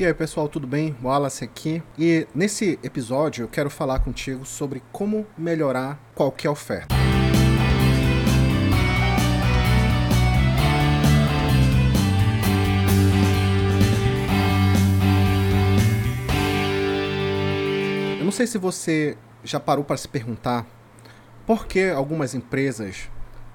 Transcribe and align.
E 0.00 0.06
aí 0.06 0.14
pessoal, 0.14 0.48
tudo 0.48 0.66
bem? 0.66 0.96
Wallace 1.02 1.44
aqui. 1.44 1.82
E 1.98 2.26
nesse 2.34 2.78
episódio 2.82 3.44
eu 3.44 3.48
quero 3.48 3.68
falar 3.68 3.98
contigo 3.98 4.46
sobre 4.46 4.82
como 4.90 5.26
melhorar 5.36 6.00
qualquer 6.14 6.48
oferta. 6.48 6.94
Eu 18.18 18.24
não 18.24 18.32
sei 18.32 18.46
se 18.46 18.56
você 18.56 19.18
já 19.44 19.60
parou 19.60 19.84
para 19.84 19.98
se 19.98 20.08
perguntar 20.08 20.66
por 21.44 21.66
que 21.66 21.90
algumas 21.90 22.34
empresas 22.34 23.10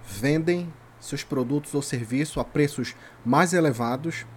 vendem 0.08 0.72
seus 1.00 1.24
produtos 1.24 1.74
ou 1.74 1.82
serviços 1.82 2.38
a 2.38 2.44
preços 2.44 2.96
mais 3.26 3.52
elevados 3.52 4.28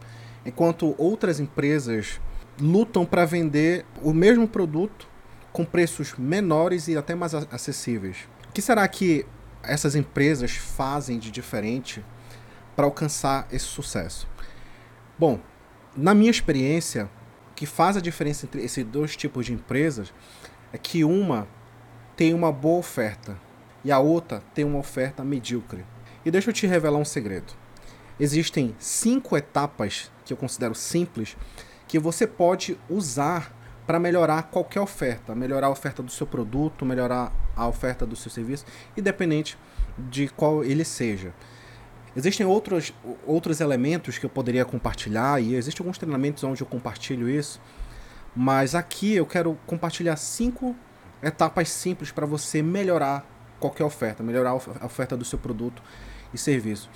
enquanto 0.45 0.95
outras 0.99 1.41
empresas 1.41 2.21
lutam 2.61 3.05
para 3.05 3.25
vender 3.25 3.85
o 4.03 4.13
mesmo 4.13 4.49
produto 4.49 5.09
com 5.53 5.65
preços 5.65 6.15
menores 6.19 6.89
e 6.89 6.97
até 6.97 7.15
mais 7.15 7.35
acessíveis. 7.35 8.29
O 8.49 8.53
que 8.53 8.63
será 8.63 8.87
que 8.89 9.27
essas 9.63 9.95
empresas 9.95 10.53
fazem 10.53 11.19
de 11.19 11.31
diferente 11.31 12.05
para 12.77 12.87
alcançar 12.87 13.47
esse 13.51 13.65
sucesso? 13.65 14.29
Bom, 15.19 15.41
na 15.97 16.15
minha 16.15 16.31
experiência, 16.31 17.11
o 17.51 17.55
que 17.55 17.67
faz 17.67 17.97
a 17.97 18.01
diferença 18.01 18.47
entre 18.47 18.63
esses 18.63 18.85
dois 18.85 19.17
tipos 19.17 19.47
de 19.47 19.53
empresas 19.53 20.13
é 20.73 20.79
que 20.79 21.05
uma 21.05 21.49
tem 22.17 22.35
uma 22.35 22.53
boa 22.53 22.79
oferta 22.79 23.39
e 23.85 23.93
a 23.93 23.99
outra 23.99 24.43
tem 24.55 24.65
uma 24.65 24.79
oferta 24.79 25.25
medíocre. 25.25 25.85
E 26.25 26.31
deixa 26.31 26.51
eu 26.51 26.55
te 26.55 26.67
revelar 26.67 26.99
um 26.99 27.05
segredo. 27.05 27.53
Existem 28.19 28.75
cinco 28.79 29.37
etapas 29.37 30.11
que 30.29 30.33
eu 30.33 30.37
considero 30.37 30.75
simples, 30.75 31.37
que 31.87 31.99
você 31.99 32.27
pode 32.27 32.79
usar 32.89 33.55
para 33.87 33.99
melhorar 33.99 34.43
qualquer 34.45 34.81
oferta, 34.81 35.35
melhorar 35.35 35.69
a 35.69 35.71
oferta 35.71 36.03
do 36.03 36.11
seu 36.11 36.27
produto, 36.27 36.85
melhorar 36.85 37.33
a 37.57 37.67
oferta 37.67 38.05
do 38.05 38.15
seu 38.15 38.31
serviço, 38.31 38.67
independente 38.97 39.59
de 39.99 40.29
qual 40.29 40.63
ele 40.63 40.85
seja. 40.85 41.33
Existem 42.15 42.45
outros, 42.45 42.93
outros 43.27 43.61
elementos 43.61 44.19
que 44.19 44.27
eu 44.27 44.31
poderia 44.31 44.65
compartilhar, 44.65 45.41
e 45.41 45.55
existem 45.55 45.83
alguns 45.83 45.97
treinamentos 45.97 46.45
onde 46.45 46.61
eu 46.63 46.67
compartilho 46.67 47.29
isso, 47.29 47.61
mas 48.37 48.75
aqui 48.75 49.15
eu 49.15 49.25
quero 49.25 49.59
compartilhar 49.67 50.17
cinco 50.17 50.77
etapas 51.23 51.71
simples 51.71 52.13
para 52.13 52.27
você 52.27 52.61
melhorar 52.61 53.27
qualquer 53.59 53.85
oferta, 53.85 54.23
melhorar 54.23 54.51
a 54.51 54.87
oferta 54.87 55.17
do 55.17 55.25
seu 55.25 55.39
produto 55.39 55.83
e 56.33 56.39
serviço. 56.39 56.91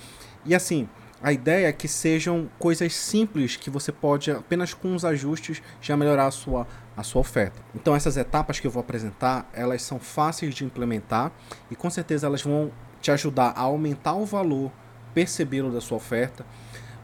E 0.45 0.53
assim, 0.53 0.87
a 1.23 1.31
ideia 1.31 1.67
é 1.67 1.71
que 1.71 1.87
sejam 1.87 2.49
coisas 2.59 2.93
simples 2.93 3.55
que 3.55 3.69
você 3.69 3.93
pode, 3.93 4.29
apenas 4.29 4.73
com 4.73 4.93
os 4.93 5.05
ajustes, 5.05 5.61
já 5.81 5.95
melhorar 5.95 6.27
a 6.27 6.31
sua, 6.31 6.67
a 6.97 7.01
sua 7.01 7.21
oferta. 7.21 7.61
Então 7.73 7.95
essas 7.95 8.17
etapas 8.17 8.59
que 8.59 8.67
eu 8.67 8.71
vou 8.71 8.81
apresentar, 8.81 9.49
elas 9.53 9.81
são 9.83 9.99
fáceis 9.99 10.53
de 10.53 10.65
implementar 10.65 11.31
e 11.71 11.77
com 11.77 11.89
certeza 11.89 12.27
elas 12.27 12.41
vão 12.41 12.73
te 13.01 13.09
ajudar 13.09 13.53
a 13.55 13.61
aumentar 13.61 14.15
o 14.15 14.25
valor 14.25 14.69
percebido 15.13 15.71
da 15.71 15.79
sua 15.79 15.95
oferta, 15.95 16.45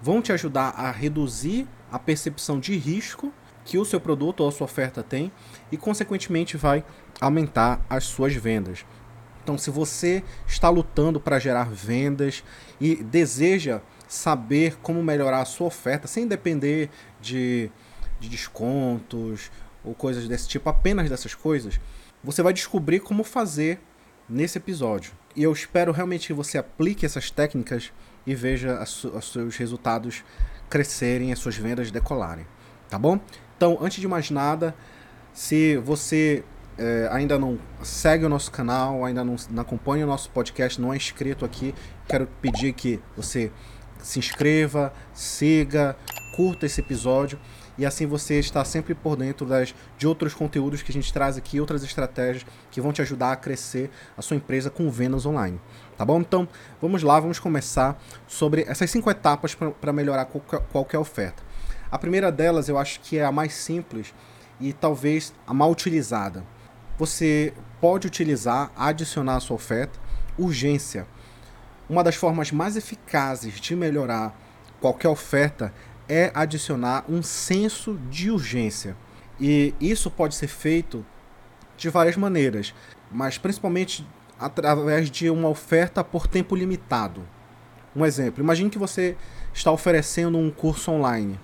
vão 0.02 0.22
te 0.22 0.34
ajudar 0.34 0.74
a 0.76 0.92
reduzir 0.92 1.66
a 1.90 1.98
percepção 1.98 2.60
de 2.60 2.76
risco 2.76 3.32
que 3.64 3.78
o 3.78 3.86
seu 3.86 4.02
produto 4.02 4.42
ou 4.42 4.50
a 4.50 4.52
sua 4.52 4.66
oferta 4.66 5.02
tem 5.02 5.32
e 5.72 5.78
consequentemente 5.78 6.58
vai 6.58 6.84
aumentar 7.22 7.86
as 7.90 8.04
suas 8.04 8.34
vendas. 8.36 8.86
Então, 9.44 9.58
se 9.58 9.72
você 9.72 10.24
está 10.46 10.70
lutando 10.70 11.20
para 11.20 11.40
gerar 11.40 11.70
vendas 11.70 12.44
e 12.82 12.96
deseja 12.98 13.82
saber 14.10 14.76
como 14.82 15.04
melhorar 15.04 15.42
a 15.42 15.46
sua 15.46 15.68
oferta 15.68 16.08
sem 16.08 16.28
depender 16.28 16.90
de, 17.22 17.72
de 18.20 18.28
descontos 18.28 19.52
ou 19.84 19.94
coisas 19.94 20.28
desse 20.28 20.48
tipo, 20.48 20.68
apenas 20.68 21.08
dessas 21.08 21.36
coisas, 21.36 21.80
você 22.24 22.42
vai 22.42 22.52
descobrir 22.52 23.00
como 23.02 23.24
fazer 23.24 23.80
nesse 24.28 24.58
episódio. 24.58 25.14
E 25.36 25.44
eu 25.44 25.54
espero 25.54 25.92
realmente 25.92 26.28
que 26.28 26.34
você 26.34 26.58
aplique 26.58 27.06
essas 27.06 27.30
técnicas 27.30 27.94
e 28.26 28.34
veja 28.34 28.82
os 28.82 29.32
seus 29.32 29.56
resultados 29.56 30.24
crescerem, 30.70 31.32
as 31.32 31.40
suas 31.40 31.56
vendas 31.56 31.92
decolarem. 31.92 32.48
Tá 32.90 32.98
bom? 32.98 33.20
Então, 33.56 33.78
antes 33.80 34.02
de 34.02 34.08
mais 34.08 34.32
nada, 34.32 34.76
se 35.32 35.78
você 35.78 36.44
é, 36.80 37.08
ainda 37.12 37.38
não 37.38 37.60
segue 37.84 38.26
o 38.26 38.30
nosso 38.30 38.52
canal, 38.52 39.06
ainda 39.06 39.24
não, 39.24 39.36
não 39.52 39.62
acompanha 39.62 40.04
o 40.04 40.08
nosso 40.08 40.32
podcast, 40.32 40.82
não 40.82 40.92
é 40.92 40.98
inscrito 40.98 41.46
aqui, 41.46 41.76
quero 42.08 42.28
pedir 42.42 42.74
que 42.74 43.00
você 43.16 43.52
se 44.02 44.20
inscreva, 44.20 44.94
siga, 45.14 45.96
curta 46.36 46.66
esse 46.66 46.82
episódio 46.82 47.40
e 47.78 47.86
assim 47.86 48.06
você 48.06 48.40
está 48.40 48.66
sempre 48.66 48.94
por 48.94 49.16
dentro 49.16 49.46
das, 49.46 49.74
de 49.98 50.06
outros 50.06 50.34
conteúdos 50.34 50.82
que 50.82 50.92
a 50.92 50.94
gente 50.94 51.14
traz 51.14 51.38
aqui, 51.38 51.62
outras 51.62 51.82
estratégias 51.82 52.46
que 52.70 52.82
vão 52.82 52.92
te 52.92 53.02
ajudar 53.02 53.32
a 53.32 53.36
crescer 53.38 53.90
a 54.18 54.22
sua 54.22 54.36
empresa 54.36 54.70
com 54.70 54.90
vendas 54.90 55.26
online. 55.26 55.60
Tá 55.98 56.04
bom? 56.04 56.20
Então, 56.20 56.48
vamos 56.82 57.04
lá, 57.04 57.18
vamos 57.20 57.40
começar 57.40 57.98
sobre 58.28 58.64
essas 58.68 58.92
cinco 58.92 59.10
etapas 59.10 59.56
para 59.56 59.94
melhorar 59.94 60.26
qualquer, 60.26 60.60
qualquer 60.72 60.98
oferta. 60.98 61.42
A 61.90 61.98
primeira 61.98 62.32
delas 62.32 62.68
eu 62.68 62.78
acho 62.78 63.00
que 63.00 63.18
é 63.18 63.24
a 63.24 63.32
mais 63.32 63.54
simples 63.54 64.14
e 64.60 64.74
talvez 64.74 65.34
a 65.48 65.54
mal 65.54 65.72
utilizada. 65.72 66.44
Você 66.98 67.54
pode 67.80 68.08
utilizar, 68.08 68.74
adicionar 68.76 69.38
à 69.38 69.40
sua 69.40 69.56
oferta, 69.56 69.98
urgência 70.38 71.08
uma 71.90 72.04
das 72.04 72.16
formas 72.16 72.52
mais 72.52 72.78
eficazes 72.78 73.60
de 73.60 73.76
melhorar 73.76 74.38
qualquer 74.80 75.10
oferta 75.10 75.74
é 76.08 76.32
adicionar 76.34 77.04
um 77.10 77.22
senso 77.24 78.00
de 78.10 78.30
urgência. 78.30 78.96
E 79.40 79.74
isso 79.80 80.12
pode 80.12 80.36
ser 80.36 80.48
feito 80.48 81.06
de 81.78 81.90
várias 81.90 82.18
maneiras, 82.18 82.74
mas 83.12 83.38
principalmente 83.38 84.08
através 84.40 85.10
de 85.10 85.30
uma 85.30 85.50
oferta 85.50 86.04
por 86.04 86.28
tempo 86.28 86.56
limitado. 86.56 87.24
Um 87.96 88.06
exemplo: 88.06 88.44
imagine 88.44 88.70
que 88.70 88.78
você 88.78 89.18
está 89.54 89.72
oferecendo 89.72 90.38
um 90.38 90.52
curso 90.52 90.92
online. 90.92 91.40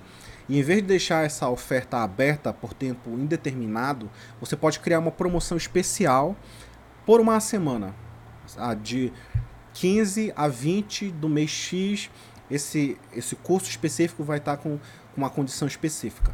E 0.48 0.60
em 0.60 0.62
vez 0.62 0.82
de 0.82 0.88
deixar 0.88 1.26
essa 1.26 1.50
oferta 1.50 1.98
aberta 1.98 2.54
por 2.54 2.74
tempo 2.74 3.10
indeterminado, 3.12 4.10
você 4.40 4.56
pode 4.56 4.80
criar 4.80 5.00
uma 5.00 5.12
promoção 5.12 5.58
especial 5.58 6.36
por 7.04 7.20
uma 7.20 7.40
semana, 7.40 7.96
de 8.84 9.12
15 9.76 10.34
a 10.36 10.48
20 10.48 11.12
do 11.12 11.30
mês 11.30 11.52
X, 11.52 12.10
esse, 12.50 12.98
esse 13.14 13.36
curso 13.36 13.70
específico 13.70 14.24
vai 14.24 14.38
estar 14.38 14.58
com, 14.58 14.78
com 14.78 15.18
uma 15.18 15.30
condição 15.30 15.68
específica. 15.68 16.34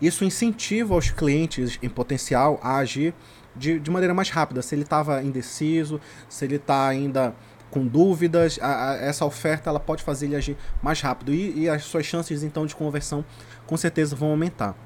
Isso 0.00 0.24
incentiva 0.24 0.94
os 0.94 1.10
clientes 1.10 1.78
em 1.82 1.88
potencial 1.88 2.60
a 2.62 2.76
agir 2.76 3.14
de, 3.56 3.78
de 3.78 3.90
maneira 3.90 4.12
mais 4.12 4.28
rápida. 4.28 4.60
Se 4.60 4.74
ele 4.74 4.82
estava 4.82 5.22
indeciso, 5.22 6.00
se 6.28 6.44
ele 6.44 6.56
está 6.56 6.86
ainda 6.86 7.34
com 7.70 7.86
dúvidas, 7.86 8.58
a, 8.60 8.90
a, 8.90 8.94
essa 8.96 9.24
oferta 9.24 9.70
ela 9.70 9.80
pode 9.80 10.02
fazer 10.02 10.26
ele 10.26 10.36
agir 10.36 10.56
mais 10.82 11.00
rápido 11.00 11.32
e, 11.32 11.60
e 11.60 11.68
as 11.68 11.84
suas 11.84 12.04
chances 12.04 12.42
então 12.42 12.66
de 12.66 12.74
conversão 12.74 13.24
com 13.66 13.76
certeza 13.76 14.14
vão 14.14 14.30
aumentar. 14.30 14.76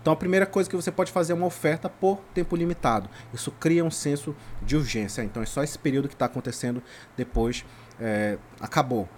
Então 0.00 0.12
a 0.12 0.16
primeira 0.16 0.46
coisa 0.46 0.68
que 0.68 0.76
você 0.76 0.90
pode 0.90 1.12
fazer 1.12 1.32
é 1.32 1.36
uma 1.36 1.46
oferta 1.46 1.88
por 1.88 2.20
tempo 2.32 2.56
limitado. 2.56 3.08
Isso 3.34 3.50
cria 3.50 3.84
um 3.84 3.90
senso 3.90 4.34
de 4.62 4.76
urgência. 4.76 5.22
Então 5.22 5.42
é 5.42 5.46
só 5.46 5.62
esse 5.62 5.78
período 5.78 6.08
que 6.08 6.14
está 6.14 6.26
acontecendo, 6.26 6.82
depois 7.16 7.64
é, 8.00 8.38
acabou. 8.58 9.08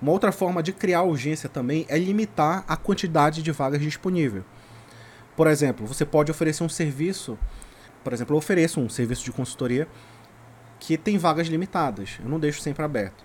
Uma 0.00 0.12
outra 0.12 0.32
forma 0.32 0.62
de 0.62 0.72
criar 0.72 1.02
urgência 1.02 1.48
também 1.48 1.84
é 1.88 1.98
limitar 1.98 2.64
a 2.66 2.76
quantidade 2.76 3.42
de 3.42 3.50
vagas 3.50 3.82
disponível. 3.82 4.44
Por 5.36 5.46
exemplo, 5.46 5.86
você 5.86 6.06
pode 6.06 6.30
oferecer 6.30 6.62
um 6.62 6.68
serviço, 6.68 7.38
por 8.04 8.12
exemplo, 8.12 8.34
eu 8.34 8.38
ofereço 8.38 8.80
um 8.80 8.88
serviço 8.88 9.24
de 9.24 9.32
consultoria 9.32 9.88
que 10.78 10.96
tem 10.96 11.18
vagas 11.18 11.48
limitadas. 11.48 12.18
Eu 12.22 12.28
não 12.28 12.40
deixo 12.40 12.60
sempre 12.62 12.84
aberto. 12.84 13.24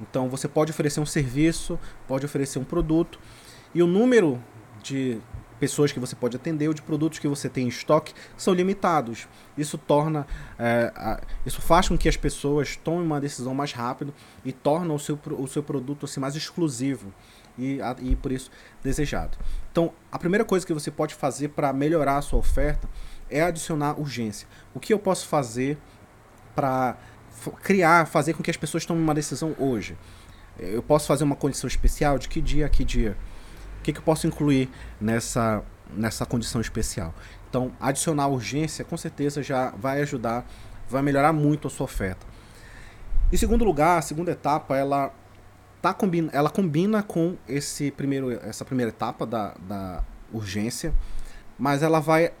Então 0.00 0.28
você 0.28 0.48
pode 0.48 0.70
oferecer 0.70 1.00
um 1.00 1.06
serviço, 1.06 1.78
pode 2.06 2.24
oferecer 2.24 2.58
um 2.58 2.64
produto 2.64 3.18
e 3.74 3.82
o 3.82 3.86
número 3.86 4.42
de 4.82 5.20
pessoas 5.58 5.92
que 5.92 6.00
você 6.00 6.14
pode 6.14 6.36
atender 6.36 6.68
ou 6.68 6.74
de 6.74 6.82
produtos 6.82 7.18
que 7.18 7.28
você 7.28 7.48
tem 7.48 7.64
em 7.64 7.68
estoque 7.68 8.12
são 8.36 8.52
limitados. 8.54 9.28
Isso 9.56 9.78
torna, 9.78 10.26
é, 10.58 10.92
a, 10.94 11.20
isso 11.46 11.60
faz 11.60 11.88
com 11.88 11.96
que 11.96 12.08
as 12.08 12.16
pessoas 12.16 12.76
tomem 12.76 13.02
uma 13.02 13.20
decisão 13.20 13.54
mais 13.54 13.72
rápido 13.72 14.12
e 14.44 14.52
torna 14.52 14.92
o 14.92 14.98
seu, 14.98 15.18
o 15.38 15.46
seu 15.46 15.62
produto 15.62 16.04
assim, 16.04 16.20
mais 16.20 16.36
exclusivo 16.36 17.12
e, 17.58 17.80
a, 17.80 17.96
e 18.00 18.16
por 18.16 18.32
isso 18.32 18.50
desejado. 18.82 19.38
Então, 19.70 19.92
a 20.10 20.18
primeira 20.18 20.44
coisa 20.44 20.66
que 20.66 20.72
você 20.72 20.90
pode 20.90 21.14
fazer 21.14 21.48
para 21.48 21.72
melhorar 21.72 22.18
a 22.18 22.22
sua 22.22 22.38
oferta 22.38 22.88
é 23.30 23.42
adicionar 23.42 23.98
urgência. 23.98 24.46
O 24.74 24.80
que 24.80 24.92
eu 24.92 24.98
posso 24.98 25.26
fazer 25.26 25.78
para 26.54 26.96
criar, 27.62 28.06
fazer 28.06 28.34
com 28.34 28.42
que 28.42 28.50
as 28.50 28.56
pessoas 28.56 28.84
tomem 28.84 29.02
uma 29.02 29.14
decisão 29.14 29.54
hoje? 29.58 29.96
Eu 30.58 30.82
posso 30.82 31.06
fazer 31.06 31.24
uma 31.24 31.34
condição 31.34 31.66
especial 31.66 32.18
de 32.18 32.28
que 32.28 32.40
dia 32.40 32.66
a 32.66 32.68
que 32.68 32.84
dia? 32.84 33.16
Que, 33.84 33.92
que 33.92 33.98
eu 33.98 34.02
posso 34.02 34.26
incluir 34.26 34.70
nessa, 35.00 35.62
nessa 35.94 36.26
condição 36.26 36.60
especial? 36.60 37.14
Então, 37.48 37.70
adicionar 37.80 38.26
urgência 38.26 38.84
com 38.84 38.96
certeza 38.96 39.42
já 39.42 39.70
vai 39.70 40.00
ajudar, 40.02 40.44
vai 40.88 41.02
melhorar 41.02 41.32
muito 41.32 41.68
a 41.68 41.70
sua 41.70 41.84
oferta. 41.84 42.26
Em 43.32 43.36
segundo 43.36 43.64
lugar, 43.64 43.98
a 43.98 44.02
segunda 44.02 44.32
etapa, 44.32 44.76
ela, 44.76 45.12
tá 45.80 45.94
combina, 45.94 46.30
ela 46.32 46.50
combina 46.50 47.02
com 47.02 47.36
esse 47.48 47.90
primeiro, 47.90 48.32
essa 48.32 48.64
primeira 48.64 48.90
etapa 48.90 49.24
da, 49.24 49.54
da, 49.60 50.02
urgência, 50.32 50.92
mas 51.56 51.82
ela 51.82 52.00
vai 52.00 52.32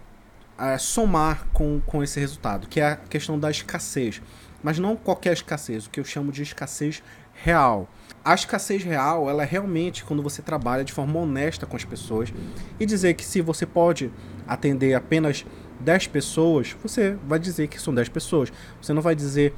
é, 0.58 0.78
somar 0.78 1.46
com, 1.52 1.80
com 1.86 2.02
esse 2.02 2.18
resultado, 2.18 2.66
que 2.66 2.80
é 2.80 2.92
a 2.92 2.96
questão 2.96 3.38
da 3.38 3.50
escassez. 3.50 4.20
Mas 4.62 4.78
não 4.78 4.96
qualquer 4.96 5.32
escassez, 5.32 5.86
o 5.86 5.90
que 5.90 6.00
eu 6.00 6.04
chamo 6.04 6.32
de 6.32 6.42
escassez 6.42 7.02
real. 7.34 7.88
A 8.24 8.34
escassez 8.34 8.82
real, 8.82 9.28
ela 9.28 9.42
é 9.42 9.46
realmente 9.46 10.02
quando 10.02 10.22
você 10.22 10.40
trabalha 10.40 10.82
de 10.82 10.94
forma 10.94 11.20
honesta 11.20 11.66
com 11.66 11.76
as 11.76 11.84
pessoas 11.84 12.32
e 12.80 12.86
dizer 12.86 13.12
que 13.14 13.24
se 13.24 13.42
você 13.42 13.66
pode 13.66 14.10
atender 14.48 14.94
apenas 14.94 15.44
10 15.80 16.06
pessoas, 16.06 16.74
você 16.82 17.18
vai 17.26 17.38
dizer 17.38 17.68
que 17.68 17.78
são 17.78 17.94
10 17.94 18.08
pessoas. 18.08 18.50
Você 18.80 18.94
não 18.94 19.02
vai 19.02 19.14
dizer 19.14 19.54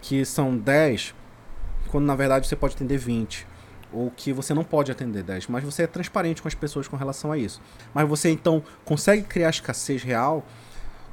que 0.00 0.24
são 0.24 0.56
10 0.56 1.14
quando 1.88 2.06
na 2.06 2.16
verdade 2.16 2.46
você 2.46 2.56
pode 2.56 2.74
atender 2.74 2.96
20 2.96 3.46
ou 3.92 4.10
que 4.10 4.32
você 4.32 4.54
não 4.54 4.64
pode 4.64 4.90
atender 4.90 5.22
10, 5.22 5.48
mas 5.48 5.64
você 5.64 5.82
é 5.82 5.86
transparente 5.86 6.40
com 6.40 6.48
as 6.48 6.54
pessoas 6.54 6.88
com 6.88 6.96
relação 6.96 7.30
a 7.30 7.36
isso. 7.36 7.60
Mas 7.92 8.08
você 8.08 8.30
então 8.30 8.62
consegue 8.86 9.22
criar 9.22 9.50
escassez 9.50 10.02
real 10.02 10.46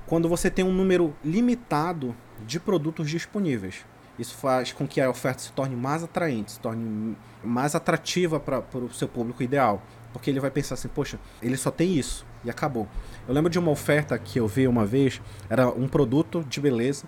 quando 0.05 0.29
você 0.29 0.49
tem 0.49 0.63
um 0.63 0.73
número 0.73 1.13
limitado 1.23 2.15
de 2.45 2.57
produtos 2.57 3.09
disponíveis. 3.09 3.85
Isso 4.17 4.35
faz 4.35 4.71
com 4.71 4.87
que 4.87 5.01
a 5.01 5.09
oferta 5.09 5.41
se 5.41 5.51
torne 5.51 5.75
mais 5.75 6.03
atraente, 6.03 6.53
se 6.53 6.59
torne 6.59 7.17
mais 7.43 7.75
atrativa 7.75 8.39
para 8.39 8.63
o 8.73 8.93
seu 8.93 9.07
público 9.07 9.43
ideal. 9.43 9.81
Porque 10.13 10.29
ele 10.29 10.39
vai 10.39 10.49
pensar 10.49 10.75
assim, 10.75 10.87
poxa, 10.87 11.19
ele 11.41 11.57
só 11.57 11.69
tem 11.69 11.93
isso 11.93 12.25
e 12.43 12.49
acabou. 12.49 12.87
Eu 13.27 13.33
lembro 13.33 13.49
de 13.49 13.59
uma 13.59 13.71
oferta 13.71 14.17
que 14.17 14.39
eu 14.39 14.47
vi 14.47 14.67
uma 14.67 14.85
vez, 14.85 15.21
era 15.49 15.67
um 15.67 15.87
produto 15.87 16.45
de 16.47 16.61
beleza, 16.61 17.05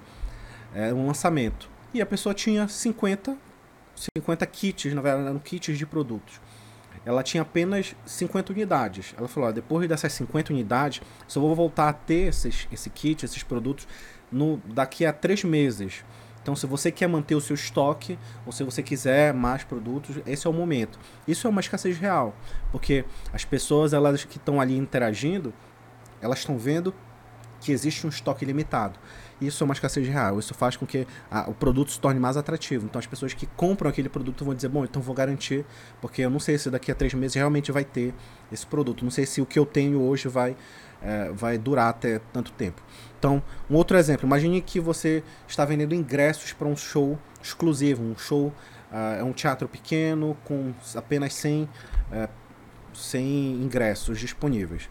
um 0.93 1.07
lançamento. 1.07 1.69
E 1.93 2.01
a 2.01 2.05
pessoa 2.05 2.35
tinha 2.35 2.67
50 2.67 3.37
50 4.15 4.45
kits, 4.45 4.93
na 4.93 5.01
verdade 5.01 5.27
eram 5.27 5.39
kits 5.39 5.77
de 5.77 5.85
produtos. 5.85 6.39
Ela 7.05 7.23
tinha 7.23 7.41
apenas 7.41 7.95
50 8.05 8.51
unidades. 8.51 9.15
Ela 9.17 9.27
falou: 9.27 9.49
ó, 9.49 9.51
depois 9.51 9.87
dessas 9.87 10.11
50 10.13 10.53
unidades, 10.53 11.01
só 11.27 11.39
vou 11.39 11.55
voltar 11.55 11.89
a 11.89 11.93
ter 11.93 12.27
esses, 12.27 12.67
esse 12.71 12.89
kit, 12.89 13.23
esses 13.23 13.43
produtos, 13.43 13.87
no, 14.31 14.57
daqui 14.65 15.05
a 15.05 15.13
três 15.13 15.43
meses. 15.43 16.03
Então, 16.47 16.55
se 16.55 16.65
você 16.65 16.89
quer 16.93 17.07
manter 17.07 17.35
o 17.35 17.41
seu 17.41 17.55
estoque, 17.55 18.17
ou 18.45 18.53
se 18.53 18.63
você 18.63 18.81
quiser 18.81 19.33
mais 19.33 19.65
produtos, 19.65 20.15
esse 20.25 20.47
é 20.47 20.49
o 20.49 20.53
momento. 20.53 20.97
Isso 21.27 21.45
é 21.45 21.49
uma 21.49 21.59
escassez 21.59 21.97
real, 21.97 22.33
porque 22.71 23.03
as 23.33 23.43
pessoas 23.43 23.91
elas 23.91 24.23
que 24.23 24.37
estão 24.37 24.61
ali 24.61 24.77
interagindo, 24.77 25.53
elas 26.21 26.39
estão 26.39 26.57
vendo 26.57 26.95
que 27.59 27.73
existe 27.73 28.05
um 28.05 28.09
estoque 28.09 28.45
limitado. 28.45 28.97
Isso 29.41 29.61
é 29.61 29.65
uma 29.65 29.73
escassez 29.73 30.07
real. 30.07 30.39
Isso 30.39 30.53
faz 30.53 30.77
com 30.77 30.85
que 30.85 31.05
a, 31.29 31.49
o 31.49 31.53
produto 31.53 31.91
se 31.91 31.99
torne 31.99 32.17
mais 32.17 32.37
atrativo. 32.37 32.85
Então, 32.85 32.97
as 32.97 33.05
pessoas 33.05 33.33
que 33.33 33.45
compram 33.45 33.89
aquele 33.89 34.07
produto 34.07 34.45
vão 34.45 34.55
dizer: 34.55 34.69
Bom, 34.69 34.85
então 34.85 35.01
vou 35.01 35.13
garantir, 35.13 35.65
porque 35.99 36.21
eu 36.21 36.29
não 36.29 36.39
sei 36.39 36.57
se 36.57 36.69
daqui 36.69 36.91
a 36.91 36.95
três 36.95 37.13
meses 37.13 37.35
realmente 37.35 37.73
vai 37.73 37.83
ter 37.83 38.13
esse 38.51 38.65
produto. 38.65 39.03
Não 39.03 39.11
sei 39.11 39.25
se 39.25 39.41
o 39.41 39.45
que 39.45 39.59
eu 39.59 39.65
tenho 39.65 40.01
hoje 40.01 40.29
vai, 40.29 40.55
é, 41.01 41.29
vai 41.33 41.57
durar 41.57 41.89
até 41.89 42.19
tanto 42.31 42.53
tempo. 42.53 42.81
Então, 43.17 43.41
um 43.69 43.75
outro 43.75 43.97
exemplo: 43.97 44.25
imagine 44.25 44.61
que 44.61 44.79
você 44.79 45.23
está 45.47 45.65
vendendo 45.65 45.93
ingressos 45.95 46.53
para 46.53 46.67
um 46.67 46.75
show 46.75 47.17
exclusivo, 47.41 48.03
um 48.03 48.17
show. 48.17 48.53
Uh, 48.89 49.19
é 49.19 49.23
um 49.23 49.33
teatro 49.33 49.67
pequeno 49.67 50.37
com 50.45 50.73
apenas 50.95 51.33
100, 51.33 51.63
uh, 51.63 52.29
100 52.93 53.61
ingressos 53.61 54.17
disponíveis. 54.17 54.89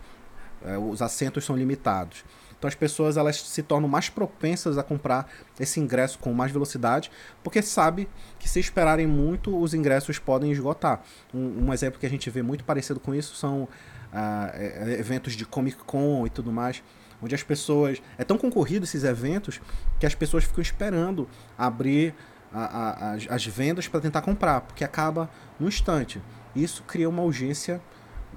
Uh, 0.62 0.90
os 0.90 1.00
assentos 1.00 1.44
são 1.44 1.56
limitados. 1.56 2.22
Então 2.58 2.68
as 2.68 2.74
pessoas 2.74 3.16
elas 3.16 3.40
se 3.40 3.62
tornam 3.62 3.88
mais 3.88 4.08
propensas 4.08 4.76
a 4.76 4.82
comprar 4.82 5.30
esse 5.58 5.78
ingresso 5.80 6.18
com 6.18 6.32
mais 6.32 6.52
velocidade, 6.52 7.10
porque 7.42 7.62
sabe 7.62 8.08
que 8.38 8.48
se 8.48 8.60
esperarem 8.60 9.06
muito, 9.06 9.56
os 9.58 9.72
ingressos 9.74 10.18
podem 10.18 10.50
esgotar. 10.52 11.02
Um, 11.32 11.66
um 11.66 11.72
exemplo 11.72 12.00
que 12.00 12.06
a 12.06 12.10
gente 12.10 12.28
vê 12.30 12.42
muito 12.42 12.64
parecido 12.64 12.98
com 12.98 13.14
isso 13.14 13.34
são 13.34 13.68
ah, 14.12 14.52
eventos 14.98 15.34
de 15.34 15.44
Comic 15.44 15.76
Con 15.84 16.26
e 16.26 16.30
tudo 16.30 16.50
mais, 16.50 16.82
onde 17.22 17.34
as 17.34 17.42
pessoas. 17.42 18.00
É 18.18 18.24
tão 18.24 18.38
concorrido 18.38 18.84
esses 18.84 19.04
eventos 19.04 19.60
que 19.98 20.06
as 20.06 20.14
pessoas 20.14 20.44
ficam 20.44 20.62
esperando 20.62 21.28
abrir 21.56 22.14
a, 22.52 22.64
a, 22.64 23.12
as, 23.12 23.26
as 23.28 23.46
vendas 23.46 23.88
para 23.88 24.00
tentar 24.00 24.22
comprar, 24.22 24.62
porque 24.62 24.84
acaba 24.84 25.28
no 25.58 25.68
instante. 25.68 26.20
Isso 26.54 26.82
cria 26.84 27.08
uma 27.08 27.22
urgência 27.22 27.80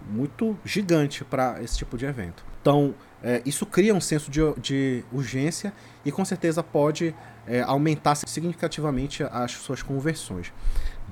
muito 0.09 0.57
gigante 0.63 1.23
para 1.23 1.61
esse 1.61 1.77
tipo 1.77 1.97
de 1.97 2.05
evento. 2.05 2.45
Então, 2.61 2.93
é, 3.21 3.41
isso 3.45 3.65
cria 3.65 3.93
um 3.93 4.01
senso 4.01 4.31
de, 4.31 4.41
de, 4.61 5.03
urgência 5.11 5.73
e 6.05 6.11
com 6.11 6.23
certeza 6.23 6.63
pode 6.63 7.13
é, 7.45 7.61
aumentar 7.61 8.15
significativamente 8.15 9.23
as 9.23 9.51
suas 9.51 9.81
conversões. 9.83 10.53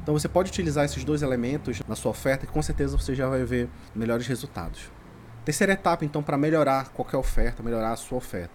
Então 0.02 0.13
você 0.13 0.30
pode 0.30 0.50
utilizar 0.50 0.86
esses 0.86 1.04
dois 1.04 1.22
elementos 1.22 1.81
na 1.88 1.96
sua 1.96 2.12
oferta 2.12 2.46
e 2.46 2.48
com 2.48 2.62
certeza 2.62 2.98
você 2.98 3.13
já 3.13 3.28
vai 3.28 3.44
ver 3.44 3.68
melhores 3.94 4.28
resultados. 4.28 4.92
Terceira 5.48 5.72
etapa, 5.72 6.04
então, 6.04 6.22
para 6.22 6.38
melhorar 6.38 6.90
qualquer 6.90 7.16
oferta, 7.16 7.64
melhorar 7.64 7.94
a 7.94 7.96
sua 7.96 8.18
oferta. 8.18 8.52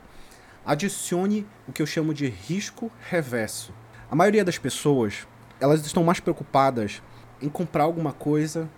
Adicione 0.62 1.46
o 1.66 1.72
que 1.72 1.80
eu 1.80 1.86
chamo 1.86 2.12
de 2.12 2.26
risco 2.26 2.92
reverso. 3.08 3.72
A 4.10 4.14
maioria 4.14 4.44
das 4.44 4.58
pessoas, 4.58 5.26
elas 5.58 5.86
estão 5.86 6.04
mais 6.04 6.20
preocupadas 6.20 7.00
em 7.40 7.48
comprar 7.48 7.84
alguma 7.84 8.12
coisa 8.12 8.68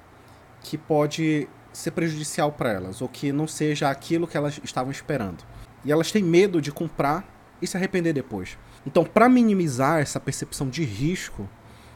que 0.61 0.79
pode 0.79 1.49
ser 1.73 1.91
prejudicial 1.91 2.53
para 2.53 2.71
elas, 2.71 3.03
ou 3.03 3.09
que 3.09 3.33
não 3.33 3.49
seja 3.49 3.91
aquilo 3.91 4.29
que 4.29 4.37
elas 4.37 4.61
estavam 4.63 4.93
esperando. 4.93 5.43
E 5.85 5.91
elas 5.91 6.13
têm 6.13 6.23
medo 6.23 6.63
de 6.63 6.71
comprar 6.71 7.25
e 7.61 7.67
se 7.67 7.77
arrepender 7.77 8.13
depois. 8.13 8.57
Então, 8.87 9.05
para 9.05 9.29
minimizar 9.29 10.01
essa 10.01 10.21
percepção 10.21 10.69
de 10.69 10.85
risco, 10.85 11.49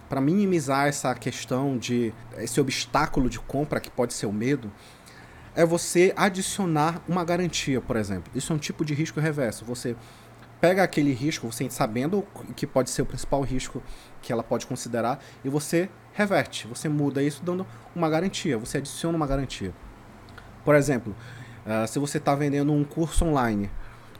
para 0.08 0.20
minimizar 0.20 0.88
essa 0.88 1.14
questão 1.14 1.78
de 1.78 2.12
esse 2.38 2.60
obstáculo 2.60 3.30
de 3.30 3.38
compra 3.38 3.78
que 3.78 3.88
pode 3.90 4.14
ser 4.14 4.26
o 4.26 4.32
medo, 4.32 4.72
é 5.58 5.66
você 5.66 6.14
adicionar 6.16 7.02
uma 7.08 7.24
garantia, 7.24 7.80
por 7.80 7.96
exemplo. 7.96 8.30
Isso 8.32 8.52
é 8.52 8.54
um 8.54 8.58
tipo 8.60 8.84
de 8.84 8.94
risco 8.94 9.18
reverso. 9.18 9.64
Você 9.64 9.96
pega 10.60 10.84
aquele 10.84 11.12
risco, 11.12 11.50
você 11.50 11.68
sabendo 11.68 12.24
que 12.54 12.64
pode 12.64 12.90
ser 12.90 13.02
o 13.02 13.06
principal 13.06 13.42
risco 13.42 13.82
que 14.22 14.32
ela 14.32 14.44
pode 14.44 14.68
considerar, 14.68 15.20
e 15.44 15.48
você 15.48 15.90
reverte, 16.12 16.68
você 16.68 16.88
muda 16.88 17.20
isso 17.24 17.42
dando 17.42 17.66
uma 17.92 18.08
garantia, 18.08 18.56
você 18.56 18.78
adiciona 18.78 19.16
uma 19.16 19.26
garantia. 19.26 19.74
Por 20.64 20.76
exemplo, 20.76 21.12
uh, 21.66 21.88
se 21.88 21.98
você 21.98 22.18
está 22.18 22.36
vendendo 22.36 22.72
um 22.72 22.84
curso 22.84 23.24
online, 23.24 23.68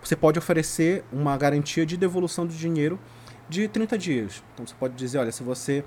você 0.03 0.17
pode 0.17 0.41
oferecer 0.41 1.05
uma 1.13 1.37
garantia 1.37 1.87
de 1.87 1.97
devolução 1.97 2.49
do 2.49 2.53
dinheiro 2.53 2.99
de 3.49 3.69
30 3.69 3.97
dias. 3.97 4.43
Então 4.55 4.67
você 4.67 4.75
pode 4.75 4.95
dizer, 4.95 5.19
olha, 5.19 5.31
se 5.31 5.45
você 5.45 5.85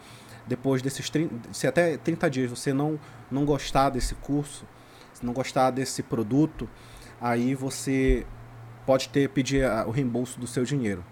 depois 0.47 0.81
desses 0.81 1.09
30, 1.09 1.53
se 1.53 1.67
até 1.67 1.97
30 1.97 2.29
dias 2.29 2.49
você 2.49 2.71
não 2.71 2.97
não 3.29 3.43
gostar 3.43 3.89
desse 3.89 4.15
curso, 4.15 4.65
não 5.21 5.33
gostar 5.33 5.71
desse 5.71 6.03
produto, 6.03 6.69
aí 7.19 7.55
você 7.55 8.25
pode 8.85 9.09
ter 9.09 9.29
pedir 9.29 9.65
o 9.85 9.91
reembolso 9.91 10.39
do 10.39 10.47
seu 10.47 10.63
dinheiro. 10.63 11.03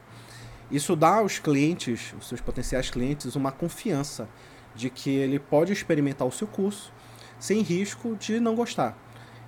Isso 0.72 0.96
dá 0.96 1.16
aos 1.16 1.40
clientes, 1.40 2.14
os 2.18 2.28
seus 2.28 2.42
potenciais 2.42 2.90
clientes, 2.90 3.36
uma 3.36 3.52
confiança 3.52 4.28
de 4.76 4.90
que 4.90 5.10
ele 5.10 5.40
pode 5.40 5.74
experimentar 5.74 6.28
o 6.28 6.32
seu 6.32 6.48
curso 6.48 6.94
sem 7.40 7.62
risco 7.62 8.16
de 8.16 8.40
não 8.40 8.56
gostar. 8.56 8.98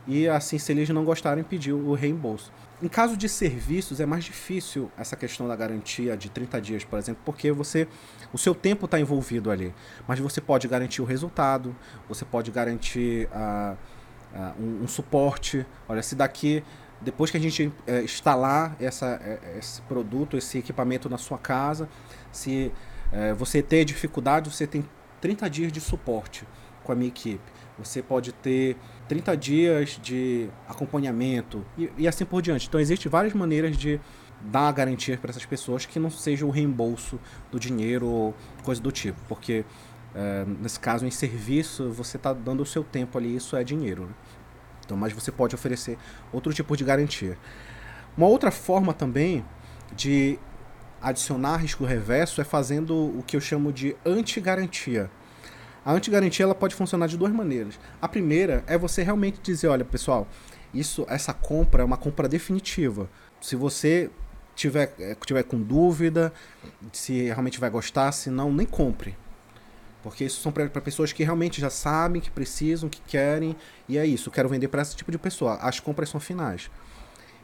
E 0.08 0.28
assim, 0.28 0.58
se 0.58 0.72
eles 0.72 0.90
não 0.90 1.06
gostarem, 1.06 1.44
pedir 1.44 1.74
o 1.74 1.94
reembolso. 1.94 2.52
Em 2.82 2.88
caso 2.88 3.16
de 3.16 3.30
serviços, 3.30 4.00
é 4.00 4.06
mais 4.08 4.24
difícil 4.24 4.92
essa 4.98 5.16
questão 5.16 5.48
da 5.48 5.56
garantia 5.56 6.18
de 6.18 6.30
30 6.30 6.60
dias, 6.60 6.84
por 6.84 6.98
exemplo, 6.98 7.22
porque 7.24 7.52
você 7.52 7.88
o 8.34 8.38
seu 8.38 8.56
tempo 8.56 8.86
está 8.86 9.00
envolvido 9.00 9.52
ali. 9.52 9.72
Mas 10.08 10.18
você 10.20 10.42
pode 10.42 10.68
garantir 10.68 11.02
o 11.02 11.06
resultado, 11.06 11.76
você 12.10 12.26
pode 12.26 12.50
garantir 12.50 13.28
uh, 13.28 13.78
uh, 14.34 14.62
um, 14.62 14.84
um, 14.84 14.88
suporte. 14.88 15.66
Olha, 15.88 16.02
se 16.02 16.16
daqui 16.16 16.64
depois 17.02 17.32
que 17.32 17.38
a 17.38 17.40
gente 17.40 17.72
é, 17.88 18.04
instalar 18.04 18.76
essa, 18.80 19.20
é, 19.24 19.58
esse 19.58 19.82
produto, 19.84 20.38
esse 20.38 20.60
equipamento 20.60 21.10
na 21.10 21.18
sua 21.18 21.38
casa, 21.38 21.90
se 22.32 22.72
é, 23.12 23.34
você 23.34 23.62
ter 23.62 23.84
dificuldade, 23.84 24.50
você 24.50 24.68
tem 24.68 24.86
30 25.20 25.50
dias 25.50 25.72
de 25.72 25.82
suporte 25.82 26.48
com 26.84 26.92
a 26.92 26.96
minha 26.96 27.08
equipe. 27.08 27.42
Você 27.78 28.02
pode 28.02 28.32
ter 28.32 28.78
30 29.08 29.36
dias 29.36 30.00
de 30.02 30.48
acompanhamento 30.68 31.66
e, 31.78 31.92
e 31.98 32.08
assim 32.08 32.26
por 32.26 32.42
diante. 32.42 32.68
Então, 32.68 32.80
existem 32.80 33.10
várias 33.10 33.34
maneiras 33.34 33.76
de 33.76 34.00
dar 34.44 34.72
garantia 34.72 35.18
para 35.18 35.32
essas 35.32 35.46
pessoas 35.46 35.86
que 35.86 36.00
não 36.00 36.10
seja 36.10 36.46
o 36.46 36.50
reembolso 36.50 37.20
do 37.52 37.60
dinheiro 37.60 38.08
ou 38.08 38.36
coisa 38.64 38.82
do 38.82 38.92
tipo, 38.92 39.20
porque 39.28 39.64
é, 40.14 40.46
nesse 40.60 40.80
caso, 40.80 41.06
em 41.06 41.12
serviço, 41.12 41.92
você 41.92 42.18
está 42.18 42.34
dando 42.34 42.64
o 42.64 42.66
seu 42.66 42.84
tempo 42.84 43.18
ali, 43.18 43.36
isso 43.36 43.56
é 43.56 43.64
dinheiro. 43.64 44.04
Né? 44.04 44.14
Então, 44.86 44.98
mas 44.98 45.14
você 45.14 45.32
pode 45.32 45.56
oferecer 45.56 45.98
outro 46.32 46.54
tipo 46.54 46.76
de 46.76 46.84
garantia. 46.84 47.38
Uma 48.18 48.28
outra 48.28 48.52
forma 48.52 48.94
também 48.94 49.46
de 49.96 50.38
adicionar 51.02 51.58
risco 51.58 51.86
reverso 51.86 52.42
é 52.42 52.44
fazendo 52.44 52.94
o 52.96 53.24
que 53.26 53.36
eu 53.36 53.42
chamo 53.42 53.72
de 53.72 53.96
anti-garantia. 54.06 55.10
A 55.84 55.94
anti-garantia 55.94 56.44
ela 56.44 56.54
pode 56.54 56.76
funcionar 56.76 57.08
de 57.08 57.18
duas 57.18 57.32
maneiras. 57.32 57.80
A 58.02 58.08
primeira 58.08 58.64
é 58.68 58.78
você 58.78 59.02
realmente 59.02 59.40
dizer, 59.42 59.68
olha, 59.68 59.84
pessoal, 59.84 60.28
isso, 60.74 61.06
essa 61.10 61.34
compra 61.34 61.82
é 61.82 61.86
uma 61.86 61.98
compra 61.98 62.28
definitiva. 62.28 63.10
Se 63.40 63.56
você 63.56 64.12
tiver, 64.56 64.94
eh, 65.00 65.16
tiver 65.26 65.44
com 65.44 65.60
dúvida 65.60 66.32
se 66.94 67.24
realmente 67.24 67.60
vai 67.60 67.70
gostar, 67.70 68.12
se 68.12 68.30
não, 68.30 68.54
nem 68.54 68.66
compre. 68.68 69.18
Porque 70.02 70.26
isso 70.26 70.42
são 70.42 70.52
para 70.52 70.68
pessoas 70.82 71.14
que 71.14 71.24
realmente 71.24 71.62
já 71.62 71.70
sabem, 71.70 72.22
que 72.22 72.32
precisam, 72.32 72.90
que 72.90 73.02
querem, 73.02 73.56
e 73.88 73.98
é 73.98 74.06
isso. 74.06 74.32
Quero 74.32 74.50
vender 74.50 74.68
para 74.68 74.82
esse 74.82 74.96
tipo 74.96 75.12
de 75.12 75.18
pessoa. 75.18 75.56
As 75.56 75.80
compras 75.80 76.10
são 76.10 76.20
finais. 76.20 76.70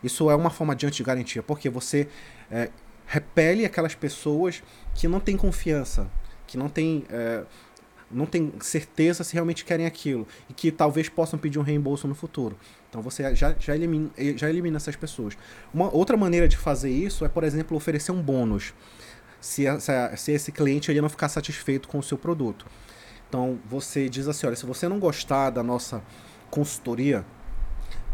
Isso 0.03 0.29
é 0.29 0.35
uma 0.35 0.49
forma 0.49 0.75
de 0.75 0.85
anti-garantia, 0.85 1.43
porque 1.43 1.69
você 1.69 2.07
é, 2.51 2.69
repele 3.05 3.65
aquelas 3.65 3.95
pessoas 3.95 4.63
que 4.93 5.07
não 5.07 5.19
têm 5.19 5.37
confiança, 5.37 6.09
que 6.45 6.57
não 6.57 6.69
têm, 6.69 7.03
é, 7.09 7.43
não 8.09 8.25
têm 8.25 8.53
certeza 8.59 9.23
se 9.23 9.33
realmente 9.33 9.65
querem 9.65 9.85
aquilo, 9.85 10.27
e 10.49 10.53
que 10.53 10.71
talvez 10.71 11.09
possam 11.09 11.37
pedir 11.37 11.59
um 11.59 11.63
reembolso 11.63 12.07
no 12.07 12.15
futuro. 12.15 12.57
Então 12.89 13.01
você 13.01 13.35
já, 13.35 13.55
já, 13.59 13.75
elimina, 13.75 14.09
já 14.35 14.49
elimina 14.49 14.77
essas 14.77 14.95
pessoas. 14.95 15.37
Uma 15.73 15.93
outra 15.93 16.15
maneira 16.15 16.47
de 16.47 16.57
fazer 16.57 16.89
isso 16.89 17.25
é, 17.25 17.29
por 17.29 17.43
exemplo, 17.43 17.75
oferecer 17.75 18.11
um 18.11 18.21
bônus 18.21 18.73
se, 19.39 19.65
se 20.17 20.31
esse 20.31 20.51
cliente 20.51 20.91
ele 20.91 21.01
não 21.01 21.09
ficar 21.09 21.29
satisfeito 21.29 21.87
com 21.87 21.99
o 21.99 22.03
seu 22.03 22.17
produto. 22.17 22.65
Então 23.27 23.59
você 23.65 24.07
diz 24.07 24.27
assim, 24.27 24.47
olha, 24.47 24.55
se 24.55 24.65
você 24.65 24.87
não 24.87 24.99
gostar 24.99 25.49
da 25.49 25.61
nossa 25.61 26.01
consultoria, 26.49 27.25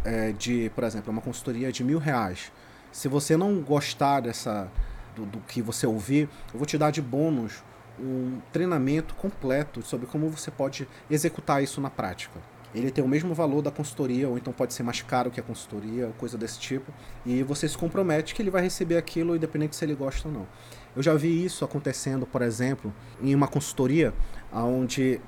é, 0.03 0.31
de, 0.31 0.71
por 0.75 0.83
exemplo, 0.83 1.11
uma 1.11 1.21
consultoria 1.21 1.71
de 1.71 1.83
mil 1.83 1.99
reais, 1.99 2.51
se 2.91 3.07
você 3.07 3.37
não 3.37 3.61
gostar 3.61 4.21
dessa 4.21 4.69
do, 5.15 5.25
do, 5.25 5.39
que 5.39 5.61
você 5.61 5.85
ouvir, 5.85 6.29
eu 6.51 6.57
vou 6.57 6.65
te 6.65 6.77
dar 6.77 6.91
de 6.91 7.01
bônus 7.01 7.63
um 7.99 8.39
treinamento 8.51 9.13
completo 9.15 9.83
sobre 9.83 10.07
como 10.07 10.29
você 10.29 10.49
pode 10.49 10.87
executar 11.09 11.61
isso 11.61 11.79
na 11.79 11.89
prática. 11.89 12.39
Ele 12.73 12.89
tem 12.89 13.03
o 13.03 13.07
mesmo 13.07 13.35
valor 13.35 13.61
da 13.61 13.69
consultoria, 13.69 14.27
ou 14.27 14.35
então 14.35 14.51
pode 14.51 14.73
ser 14.73 14.81
mais 14.81 15.01
caro 15.03 15.29
que 15.29 15.39
a 15.39 15.43
consultoria, 15.43 16.11
coisa 16.17 16.37
desse 16.37 16.59
tipo. 16.59 16.91
E 17.23 17.43
você 17.43 17.67
se 17.69 17.77
compromete 17.77 18.33
que 18.33 18.41
ele 18.41 18.49
vai 18.49 18.63
receber 18.63 18.97
aquilo, 18.97 19.35
independente 19.35 19.75
se 19.75 19.85
ele 19.85 19.93
gosta 19.93 20.27
ou 20.27 20.33
não. 20.33 20.47
Eu 20.95 21.01
já 21.01 21.13
vi 21.15 21.43
isso 21.43 21.65
acontecendo, 21.65 22.25
por 22.25 22.41
exemplo, 22.41 22.93
em 23.21 23.33
uma 23.33 23.47
consultoria, 23.47 24.13
onde 24.51 25.19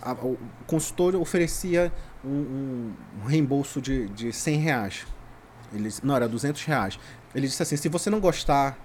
a, 0.00 0.12
o 0.12 0.38
consultor 0.66 1.16
oferecia 1.16 1.92
um, 2.24 2.92
um, 3.22 3.26
reembolso 3.26 3.80
de, 3.80 4.08
de 4.08 4.32
100 4.32 4.58
reais. 4.58 5.06
Ele, 5.72 5.88
não, 6.02 6.14
era 6.14 6.28
200 6.28 6.64
reais. 6.64 6.98
Ele 7.34 7.46
disse 7.46 7.62
assim: 7.62 7.76
se 7.76 7.88
você 7.88 8.08
não 8.08 8.20
gostar 8.20 8.78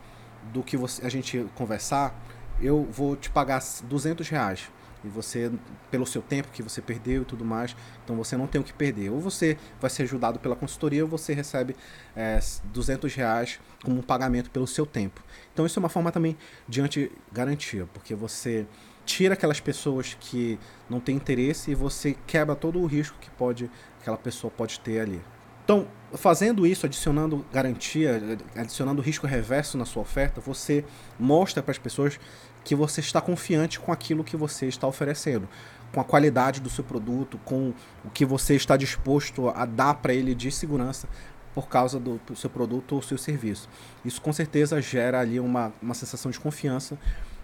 do 0.52 0.64
que 0.64 0.76
você, 0.76 1.06
a 1.06 1.10
gente 1.10 1.46
conversar, 1.56 2.20
eu 2.60 2.88
vou 2.92 3.16
te 3.16 3.30
pagar 3.30 3.62
200 3.84 4.28
reais 4.30 4.70
e 5.04 5.08
você 5.08 5.52
pelo 5.92 6.06
seu 6.06 6.22
tempo 6.22 6.50
que 6.52 6.64
você 6.64 6.82
perdeu 6.82 7.24
e 7.24 7.26
tudo 7.26 7.44
mais, 7.44 7.76
então 8.04 8.16
você 8.16 8.38
não 8.38 8.48
tem 8.48 8.60
o 8.60 8.64
que 8.64 8.74
perder. 8.74 9.10
Ou 9.10 9.20
você 9.20 9.58
vai 9.80 9.90
ser 9.90 10.04
ajudado 10.04 10.40
pela 10.40 10.56
consultoria 10.56 11.04
ou 11.04 11.10
você 11.10 11.34
recebe 11.34 11.76
é, 12.16 12.40
200 12.66 13.14
reais 13.14 13.60
como 13.84 14.00
um 14.00 14.02
pagamento 14.02 14.50
pelo 14.50 14.68
seu 14.68 14.86
tempo. 14.86 15.22
Então 15.54 15.66
isso 15.66 15.78
é 15.78 15.82
uma 15.82 15.90
forma 15.90 16.12
também 16.12 16.38
de 16.68 16.82
anti-garantia, 16.82 17.88
porque 17.94 18.16
você 18.16 18.66
tira 19.06 19.34
aquelas 19.34 19.60
pessoas 19.60 20.16
que 20.20 20.58
não 20.90 21.00
têm 21.00 21.16
interesse 21.16 21.72
e 21.72 21.76
você 21.76 22.16
quebra 22.26 22.56
todo 22.56 22.80
o 22.80 22.86
risco 22.86 23.18
que 23.20 23.30
pode 23.32 23.70
aquela 24.00 24.18
pessoa 24.18 24.52
pode 24.52 24.80
ter 24.80 25.00
ali. 25.00 25.22
Então, 25.64 25.88
fazendo 26.14 26.68
isso, 26.68 26.86
adicionando 26.86 27.46
garantia, 27.52 28.38
adicionando 28.56 29.02
risco 29.02 29.26
reverso 29.26 29.78
na 29.78 29.86
sua 29.86 30.02
oferta, 30.02 30.42
você 30.42 30.84
mostra 31.18 31.64
para 31.64 31.72
as 31.72 31.78
pessoas 31.78 32.20
que 32.64 32.76
você 32.76 33.02
está 33.02 33.20
confiante 33.20 33.80
com 33.80 33.92
aquilo 33.92 34.24
que 34.24 34.38
você 34.38 34.68
está 34.68 34.88
oferecendo, 34.88 35.48
com 35.92 36.00
a 36.00 36.04
qualidade 36.04 36.60
do 36.60 36.70
seu 36.70 36.84
produto, 36.84 37.40
com 37.46 37.74
o 38.04 38.10
que 38.10 38.26
você 38.26 38.56
está 38.56 38.76
disposto 38.78 39.50
a 39.50 39.66
dar 39.66 39.96
para 39.96 40.14
ele 40.14 40.34
de 40.34 40.52
segurança 40.52 41.08
por 41.54 41.68
causa 41.68 42.00
do, 42.00 42.20
seu 42.36 42.50
produto 42.50 42.96
ou 42.96 43.02
seu 43.02 43.18
serviço. 43.18 43.70
Isso 44.04 44.22
com 44.22 44.34
certeza 44.34 44.82
gera 44.82 45.20
ali 45.20 45.40
uma, 45.40 45.72
uma 45.82 45.94
sensação 45.94 46.32
de 46.32 46.40
confiança 46.40 46.98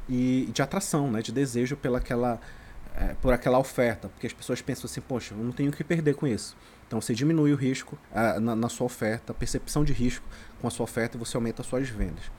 e 0.08 0.50
de 0.52 0.62
atração, 0.62 1.12
né, 1.12 1.22
de 1.22 1.32
desejo 1.32 1.78
pela 1.78 2.00
aquela, 2.00 2.40
é, 2.96 3.14
por 3.22 3.32
aquela 3.32 3.60
oferta, 3.60 4.10
porque 4.10 4.26
as 4.26 4.34
pessoas 4.34 4.62
pensam 4.62 4.86
assim, 4.86 5.02
poxa, 5.02 5.36
eu 5.36 5.44
não 5.44 5.52
tenho 5.52 5.70
o 5.70 5.74
que 5.74 5.84
perder 5.84 6.16
com 6.16 6.26
isso. 6.26 6.58
Então 6.88 7.00
você 7.00 7.14
diminui 7.14 7.54
o 7.54 7.56
risco 7.56 8.00
uh, 8.12 8.40
na, 8.40 8.56
na, 8.56 8.68
sua 8.68 8.88
oferta, 8.88 9.32
a 9.32 9.36
percepção 9.36 9.86
de 9.86 9.94
risco 9.94 10.26
com 10.60 10.68
a 10.68 10.72
sua 10.72 10.86
oferta 10.86 11.16
e 11.16 11.20
você 11.20 11.38
aumenta 11.38 11.62
as 11.62 11.68
suas 11.68 11.88
vendas. 11.88 12.32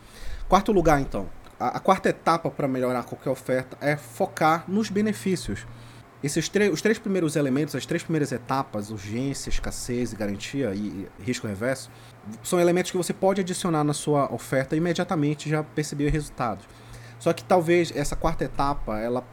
Quarto 0.48 0.72
lugar, 0.72 1.00
então, 1.00 1.30
a, 1.60 1.76
a 1.76 1.80
quarta 1.80 2.08
etapa 2.08 2.50
para 2.50 2.66
melhorar 2.66 3.04
qualquer 3.04 3.30
oferta 3.30 3.76
é 3.80 3.96
focar 3.96 4.64
nos 4.66 4.88
benefícios. 4.88 5.66
Esses 6.22 6.50
os 6.72 6.82
três 6.82 6.98
primeiros 6.98 7.36
elementos, 7.36 7.74
as 7.74 7.86
três 7.86 8.02
primeiras 8.02 8.32
etapas, 8.32 8.90
urgência, 8.90 9.48
escassez 9.48 10.12
e 10.12 10.16
garantia 10.16 10.74
e, 10.74 11.08
e 11.18 11.22
risco 11.22 11.46
reverso, 11.46 11.90
são 12.42 12.60
elementos 12.60 12.90
que 12.90 12.96
você 12.96 13.12
pode 13.12 13.40
adicionar 13.40 13.84
na 13.84 13.94
sua 13.94 14.32
oferta 14.32 14.74
e 14.74 14.78
imediatamente 14.78 15.48
já 15.48 15.62
perceber 15.62 16.10
resultados. 16.10 16.66
Só 17.18 17.32
que 17.32 17.44
talvez 17.44 17.92
essa 17.94 18.16
quarta 18.16 18.44
etapa 18.44 18.98
ela 18.98 19.24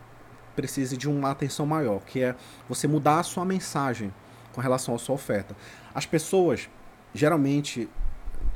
precise 0.55 0.97
de 0.97 1.09
uma 1.09 1.31
atenção 1.31 1.65
maior, 1.65 2.01
que 2.01 2.21
é 2.21 2.35
você 2.67 2.87
mudar 2.87 3.19
a 3.19 3.23
sua 3.23 3.45
mensagem 3.45 4.13
com 4.53 4.61
relação 4.61 4.95
à 4.95 4.97
sua 4.97 5.15
oferta. 5.15 5.55
As 5.93 6.05
pessoas, 6.05 6.69
geralmente, 7.13 7.89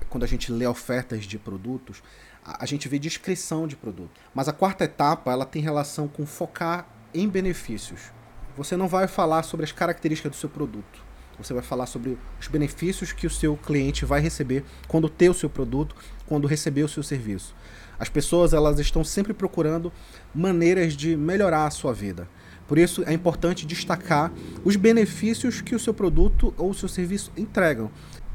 quando 0.09 0.23
a 0.23 0.27
gente 0.27 0.51
lê 0.51 0.65
ofertas 0.65 1.25
de 1.25 1.37
produtos, 1.37 2.01
a 2.43 2.65
gente 2.65 2.87
vê 2.87 2.97
descrição 2.97 3.67
de 3.67 3.75
produto. 3.75 4.19
Mas 4.33 4.47
a 4.47 4.53
quarta 4.53 4.83
etapa, 4.83 5.31
ela 5.31 5.45
tem 5.45 5.61
relação 5.61 6.07
com 6.07 6.25
focar 6.25 6.87
em 7.13 7.27
benefícios. 7.27 8.11
Você 8.57 8.75
não 8.75 8.87
vai 8.87 9.07
falar 9.07 9.43
sobre 9.43 9.63
as 9.63 9.71
características 9.71 10.31
do 10.31 10.37
seu 10.37 10.49
produto. 10.49 11.11
Você 11.37 11.53
vai 11.53 11.63
falar 11.63 11.85
sobre 11.85 12.17
os 12.39 12.47
benefícios 12.47 13.11
que 13.11 13.25
o 13.25 13.29
seu 13.29 13.57
cliente 13.57 14.05
vai 14.05 14.21
receber 14.21 14.63
quando 14.87 15.09
ter 15.09 15.29
o 15.29 15.33
seu 15.33 15.49
produto, 15.49 15.95
quando 16.27 16.47
receber 16.47 16.83
o 16.83 16.89
seu 16.89 17.01
serviço. 17.01 17.55
As 17.97 18.09
pessoas 18.09 18.53
elas 18.53 18.79
estão 18.79 19.03
sempre 19.03 19.33
procurando 19.33 19.91
maneiras 20.33 20.93
de 20.95 21.15
melhorar 21.15 21.65
a 21.65 21.71
sua 21.71 21.93
vida. 21.93 22.27
Por 22.67 22.77
isso 22.77 23.03
é 23.05 23.13
importante 23.13 23.65
destacar 23.65 24.31
os 24.63 24.75
benefícios 24.75 25.61
que 25.61 25.75
o 25.75 25.79
seu 25.79 25.93
produto 25.93 26.53
ou 26.57 26.71
o 26.71 26.73
seu 26.73 26.89
serviço 26.89 27.31
entregam. 27.35 27.91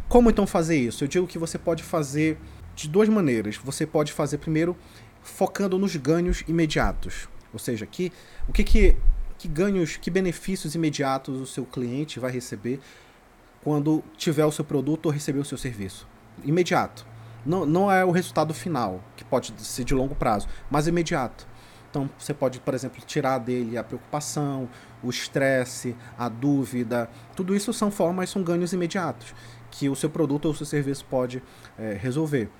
Como 0.09 0.31
então 0.31 0.47
fazer 0.47 0.77
isso? 0.77 1.03
Eu 1.03 1.09
digo 1.09 1.27
que 1.27 1.39
você 1.39 1.59
pode 1.59 1.83
fazer 1.83 2.39
de 2.77 2.89
duas 2.89 3.09
maneiras. 3.09 3.57
Você 3.57 3.85
pode 3.85 4.13
fazer 4.13 4.39
primeiro 4.39 4.77
focando 5.23 5.77
nos 5.79 5.97
ganhos 5.97 6.45
imediatos. 6.47 7.29
Ou 7.53 7.59
seja, 7.59 7.87
que, 7.87 8.13
o 8.47 8.53
que, 8.53 8.63
que, 8.63 8.97
que 9.39 9.49
ganhos, 9.49 9.97
que 9.97 10.11
benefícios 10.11 10.75
imediatos 10.75 11.41
o 11.41 11.47
seu 11.47 11.65
cliente 11.65 12.21
vai 12.21 12.31
receber 12.31 12.79
quando 13.65 14.05
tiver 14.17 14.45
o 14.45 14.53
seu 14.53 14.65
produto 14.65 15.07
ou 15.07 15.13
receber 15.13 15.41
o 15.41 15.45
seu 15.45 15.59
serviço. 15.59 16.07
Imediato. 16.45 17.05
Não, 17.45 17.65
não 17.65 17.91
é 17.91 18.05
o 18.05 18.11
resultado 18.11 18.53
final, 18.53 19.03
que 19.17 19.25
pode 19.25 19.53
ser 19.59 19.85
de 19.85 19.95
longo 19.95 20.15
prazo, 20.15 20.47
mas 20.71 20.87
imediato. 20.87 21.49
Então 21.97 22.11
você 22.19 22.35
pode, 22.35 22.61
por 22.61 22.75
exemplo, 22.75 23.03
tirar 23.07 23.39
dele 23.39 23.79
a 23.79 23.83
preocupação, 23.83 24.69
o 25.03 25.09
estresse, 25.09 25.97
a 26.19 26.29
dúvida. 26.29 27.09
Tudo 27.35 27.57
isso 27.57 27.73
são 27.73 27.91
formas, 27.91 28.29
são 28.29 28.43
ganhos 28.43 28.75
imediatos 28.75 29.35
que 29.71 29.89
o 29.89 29.97
seu 29.97 30.11
produto 30.11 30.45
ou 30.45 30.53
o 30.53 30.55
seu 30.55 30.67
serviço 30.67 31.07
pode 31.07 31.43
é, 31.79 31.95
resolver. 31.95 32.51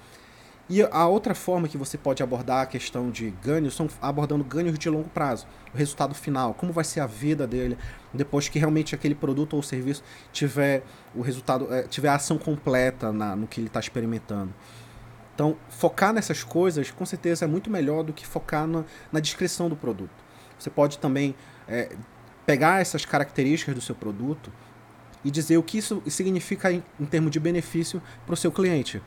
E 0.71 0.83
a 0.83 1.07
outra 1.07 1.35
forma 1.35 1.69
que 1.69 1.77
você 1.77 1.99
pode 1.99 2.23
abordar 2.23 2.63
a 2.63 2.67
questão 2.67 3.11
de 3.11 3.31
ganhos 3.43 3.77
são 3.77 3.89
abordando 4.01 4.43
ganhos 4.43 4.79
de 4.79 4.89
longo 4.89 5.09
prazo, 5.11 5.47
o 5.73 5.77
resultado 5.77 6.15
final, 6.15 6.55
como 6.55 6.73
vai 6.73 6.83
ser 6.83 7.01
a 7.01 7.07
vida 7.07 7.47
dele 7.47 7.77
depois 8.13 8.49
que 8.49 8.59
realmente 8.59 8.95
aquele 8.95 9.15
produto 9.15 9.55
ou 9.55 9.63
serviço 9.63 10.03
tiver 10.33 10.83
o 11.15 11.21
resultado, 11.21 11.73
é, 11.73 11.83
tiver 11.83 12.09
a 12.09 12.15
ação 12.15 12.39
completa 12.39 13.13
na, 13.13 13.37
no 13.37 13.47
que 13.47 13.61
ele 13.61 13.69
está 13.69 13.81
experimentando. 13.81 14.53
Então, 15.37 15.55
focar 15.69 16.15
nessas 16.15 16.43
coisas, 16.43 16.91
com 16.91 17.05
certeza, 17.05 17.45
é 17.45 17.49
muito 17.49 17.69
melhor 17.69 18.03
do 18.03 18.11
que 18.11 18.27
focar 18.27 18.67
na, 18.67 18.87
na 19.13 19.21
descrição 19.21 19.69
do 19.69 19.77
produto. 19.77 20.25
Você 20.59 20.71
pode 20.71 20.97
também 20.97 21.35
é, 21.69 21.95
pegar 22.47 22.81
essas 22.81 23.05
características 23.05 23.75
do 23.75 23.83
seu 23.83 23.95
produto 23.95 24.51
e 25.23 25.31
dizer 25.31 25.59
o 25.59 25.63
que 25.63 25.77
isso 25.77 26.03
significa 26.07 26.73
em, 26.73 26.83
em 26.99 27.05
termos 27.05 27.31
de 27.31 27.39
benefício 27.39 28.01
para 28.25 28.33
o 28.33 28.37
seu 28.37 28.51
cliente. 28.51 29.03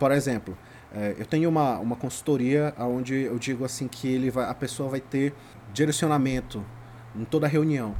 Por 0.00 0.10
exemplo, 0.10 0.58
é, 0.92 1.14
eu 1.16 1.24
tenho 1.24 1.48
uma, 1.48 1.78
uma 1.78 1.94
consultoria 1.94 2.74
onde 2.80 3.14
eu 3.14 3.38
digo 3.38 3.64
assim 3.64 3.86
que 3.86 4.08
ele 4.08 4.32
vai, 4.32 4.50
a 4.50 4.54
pessoa 4.54 4.88
vai 4.88 5.00
ter 5.00 5.32
direcionamento 5.72 6.66
em 7.14 7.24
toda 7.24 7.46
a 7.46 7.48
reunião. 7.48 7.94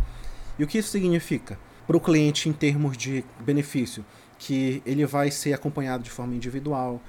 E 0.59 0.65
o 0.65 0.67
que 0.67 0.79
isso 0.79 0.91
significa? 0.91 1.57
Para 1.87 1.97
o 1.97 2.01
cliente 2.01 2.49
em 2.49 2.53
termos 2.53 2.97
de 2.97 3.25
benefício, 3.39 4.05
que 4.37 4.83
ele 4.85 5.07
vai 5.07 5.31
ser 5.31 5.53
acompanhado 5.53 6.03
de 6.03 6.11
forma 6.11 6.35
individual, 6.35 7.01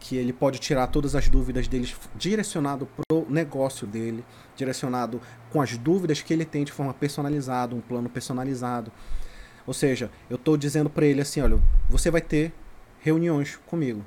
que 0.00 0.16
ele 0.16 0.32
pode 0.32 0.58
tirar 0.58 0.86
todas 0.86 1.14
as 1.14 1.28
dúvidas 1.28 1.68
deles 1.68 1.94
direcionado 2.16 2.86
para 2.86 3.16
o 3.16 3.26
negócio 3.28 3.86
dele, 3.86 4.24
direcionado 4.56 5.20
com 5.50 5.60
as 5.60 5.76
dúvidas 5.76 6.22
que 6.22 6.32
ele 6.32 6.46
tem 6.46 6.64
de 6.64 6.72
forma 6.72 6.94
personalizada, 6.94 7.74
um 7.74 7.80
plano 7.82 8.08
personalizado. 8.08 8.90
Ou 9.66 9.74
seja, 9.74 10.10
eu 10.28 10.36
estou 10.36 10.56
dizendo 10.56 10.88
para 10.88 11.04
ele 11.04 11.20
assim, 11.20 11.42
olha, 11.42 11.60
você 11.88 12.10
vai 12.10 12.22
ter 12.22 12.52
reuniões 13.00 13.56
comigo, 13.66 14.02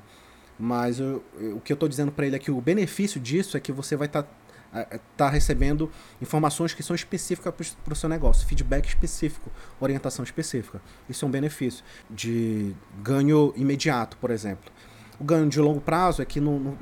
mas 0.58 0.98
eu, 0.98 1.24
eu, 1.38 1.56
o 1.56 1.60
que 1.60 1.72
eu 1.72 1.74
estou 1.74 1.88
dizendo 1.88 2.10
para 2.10 2.26
ele 2.26 2.36
é 2.36 2.38
que 2.40 2.50
o 2.50 2.60
benefício 2.60 3.20
disso 3.20 3.56
é 3.56 3.60
que 3.60 3.70
você 3.70 3.94
vai 3.94 4.06
estar 4.06 4.24
tá, 4.72 5.00
tá 5.16 5.30
recebendo 5.30 5.90
informações 6.20 6.74
que 6.74 6.82
são 6.82 6.94
específicas 6.94 7.76
para 7.84 7.92
o 7.92 7.96
seu 7.96 8.08
negócio, 8.08 8.46
feedback 8.46 8.88
específico, 8.88 9.48
orientação 9.80 10.24
específica. 10.24 10.82
Isso 11.08 11.24
é 11.24 11.28
um 11.28 11.30
benefício 11.30 11.84
de 12.10 12.74
ganho 13.00 13.52
imediato, 13.56 14.16
por 14.16 14.32
exemplo. 14.32 14.72
O 15.18 15.24
ganho 15.24 15.48
de 15.48 15.60
longo 15.60 15.80
prazo 15.80 16.22
é 16.22 16.24
que 16.24 16.40
no, 16.40 16.58
no, 16.58 16.78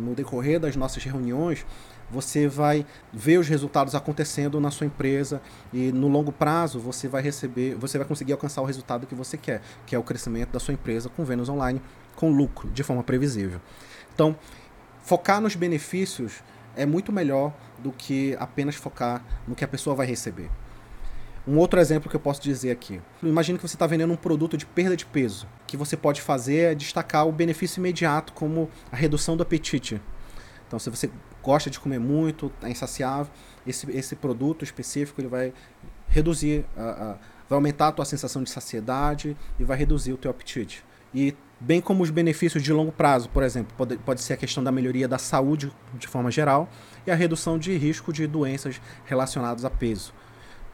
no 0.00 0.14
decorrer 0.14 0.58
das 0.58 0.74
nossas 0.76 1.04
reuniões 1.04 1.64
você 2.10 2.48
vai 2.48 2.84
ver 3.12 3.38
os 3.38 3.48
resultados 3.48 3.94
acontecendo 3.94 4.60
na 4.60 4.70
sua 4.70 4.86
empresa 4.86 5.40
e 5.72 5.92
no 5.92 6.08
longo 6.08 6.32
prazo 6.32 6.80
você 6.80 7.06
vai 7.06 7.22
receber, 7.22 7.76
você 7.76 7.98
vai 7.98 8.06
conseguir 8.06 8.32
alcançar 8.32 8.60
o 8.60 8.64
resultado 8.64 9.06
que 9.06 9.14
você 9.14 9.36
quer, 9.36 9.62
que 9.86 9.94
é 9.94 9.98
o 9.98 10.02
crescimento 10.02 10.50
da 10.50 10.58
sua 10.58 10.74
empresa 10.74 11.08
com 11.08 11.24
vendas 11.24 11.48
online, 11.48 11.80
com 12.16 12.32
lucro, 12.32 12.68
de 12.70 12.82
forma 12.82 13.04
previsível. 13.04 13.60
Então, 14.12 14.36
focar 15.02 15.40
nos 15.40 15.54
benefícios 15.54 16.42
é 16.76 16.84
muito 16.84 17.12
melhor 17.12 17.52
do 17.78 17.92
que 17.92 18.36
apenas 18.38 18.74
focar 18.74 19.24
no 19.46 19.54
que 19.54 19.64
a 19.64 19.68
pessoa 19.68 19.94
vai 19.94 20.06
receber. 20.06 20.50
Um 21.46 21.56
outro 21.56 21.80
exemplo 21.80 22.10
que 22.10 22.16
eu 22.16 22.20
posso 22.20 22.42
dizer 22.42 22.70
aqui. 22.70 23.00
Imagine 23.22 23.58
que 23.58 23.66
você 23.66 23.74
está 23.74 23.86
vendendo 23.86 24.12
um 24.12 24.16
produto 24.16 24.56
de 24.56 24.66
perda 24.66 24.96
de 24.96 25.06
peso. 25.06 25.46
O 25.62 25.66
que 25.66 25.76
você 25.76 25.96
pode 25.96 26.20
fazer 26.20 26.72
é 26.72 26.74
destacar 26.74 27.26
o 27.26 27.32
benefício 27.32 27.80
imediato, 27.80 28.32
como 28.32 28.68
a 28.92 28.96
redução 28.96 29.36
do 29.36 29.42
apetite. 29.42 30.00
Então, 30.66 30.78
se 30.78 30.90
você 30.90 31.10
gosta 31.42 31.70
de 31.70 31.80
comer 31.80 31.98
muito, 31.98 32.52
é 32.62 32.68
insaciável, 32.68 33.32
esse, 33.66 33.90
esse 33.90 34.14
produto 34.14 34.64
específico 34.64 35.20
ele 35.20 35.28
vai 35.28 35.52
reduzir, 36.08 36.64
a, 36.76 36.82
a, 36.82 37.12
vai 37.48 37.56
aumentar 37.56 37.88
a 37.88 37.92
tua 37.92 38.04
sensação 38.04 38.42
de 38.42 38.50
saciedade 38.50 39.36
e 39.58 39.64
vai 39.64 39.76
reduzir 39.76 40.12
o 40.12 40.16
teu 40.16 40.30
apetite. 40.30 40.84
E 41.12 41.34
bem 41.58 41.80
como 41.80 42.02
os 42.02 42.10
benefícios 42.10 42.62
de 42.62 42.72
longo 42.72 42.92
prazo, 42.92 43.28
por 43.30 43.42
exemplo, 43.42 43.74
pode, 43.76 43.96
pode 43.98 44.20
ser 44.20 44.34
a 44.34 44.36
questão 44.36 44.62
da 44.62 44.70
melhoria 44.70 45.08
da 45.08 45.18
saúde 45.18 45.72
de 45.94 46.06
forma 46.06 46.30
geral 46.30 46.68
e 47.06 47.10
a 47.10 47.14
redução 47.14 47.58
de 47.58 47.76
risco 47.76 48.12
de 48.12 48.26
doenças 48.26 48.80
relacionadas 49.04 49.64
a 49.64 49.70
peso. 49.70 50.12